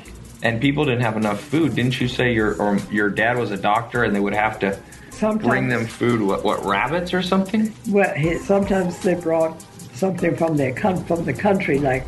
And 0.42 0.62
people 0.62 0.86
didn't 0.86 1.02
have 1.10 1.18
enough 1.18 1.40
food. 1.54 1.76
Didn't 1.76 2.00
you 2.02 2.08
say 2.08 2.34
your 2.34 2.56
or 2.64 2.78
your 3.00 3.10
dad 3.10 3.38
was 3.38 3.52
a 3.52 3.58
doctor 3.72 4.00
and 4.06 4.16
they 4.16 4.24
would 4.28 4.34
have 4.46 4.58
to 4.64 4.70
sometimes 5.12 5.48
bring 5.50 5.68
them 5.74 5.86
food? 5.86 6.20
What, 6.30 6.40
what 6.48 6.60
rabbits 6.66 7.14
or 7.14 7.22
something? 7.22 7.62
Well, 7.96 8.12
he, 8.24 8.30
sometimes 8.40 8.98
they 9.06 9.16
brought 9.28 9.54
something 9.94 10.34
from 10.40 10.56
their 10.58 10.74
from 11.10 11.22
the 11.30 11.34
country, 11.48 11.78
like 11.92 12.06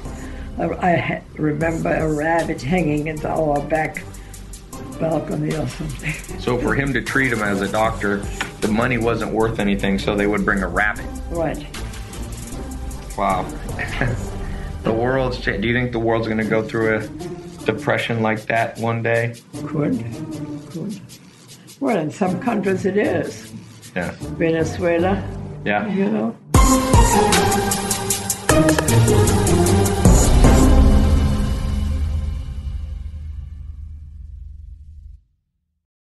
uh, 0.57 0.69
I 0.91 1.21
remember 1.51 1.91
a 1.93 2.07
rabbit 2.25 2.59
hanging 2.75 3.03
into 3.11 3.27
our 3.29 3.61
back 3.75 3.93
balcony 4.99 5.55
or 5.55 5.67
something. 5.67 6.39
So 6.39 6.57
for 6.57 6.73
him 6.75 6.93
to 6.93 7.01
treat 7.01 7.31
him 7.31 7.41
as 7.41 7.61
a 7.61 7.71
doctor, 7.71 8.17
the 8.61 8.67
money 8.67 8.97
wasn't 8.97 9.31
worth 9.33 9.59
anything. 9.59 9.99
So 9.99 10.15
they 10.15 10.27
would 10.27 10.45
bring 10.45 10.61
a 10.63 10.67
rabbit. 10.67 11.05
right. 11.29 11.65
Wow. 13.17 13.43
the 14.83 14.91
world's 14.93 15.39
changed. 15.39 15.61
Do 15.61 15.67
you 15.67 15.73
think 15.73 15.91
the 15.91 15.99
world's 15.99 16.27
going 16.27 16.39
to 16.39 16.45
go 16.45 16.63
through 16.67 16.97
a 16.97 17.07
depression 17.65 18.21
like 18.23 18.41
that 18.47 18.77
one 18.79 19.03
day? 19.03 19.35
Could. 19.67 20.03
Could. 20.71 20.99
Well, 21.79 21.97
in 21.99 22.09
some 22.11 22.39
countries 22.39 22.85
it 22.85 22.97
is. 22.97 23.53
Yeah. 23.95 24.15
Venezuela, 24.19 25.23
Yeah. 25.63 25.87
you 25.93 26.09
know. 26.09 26.35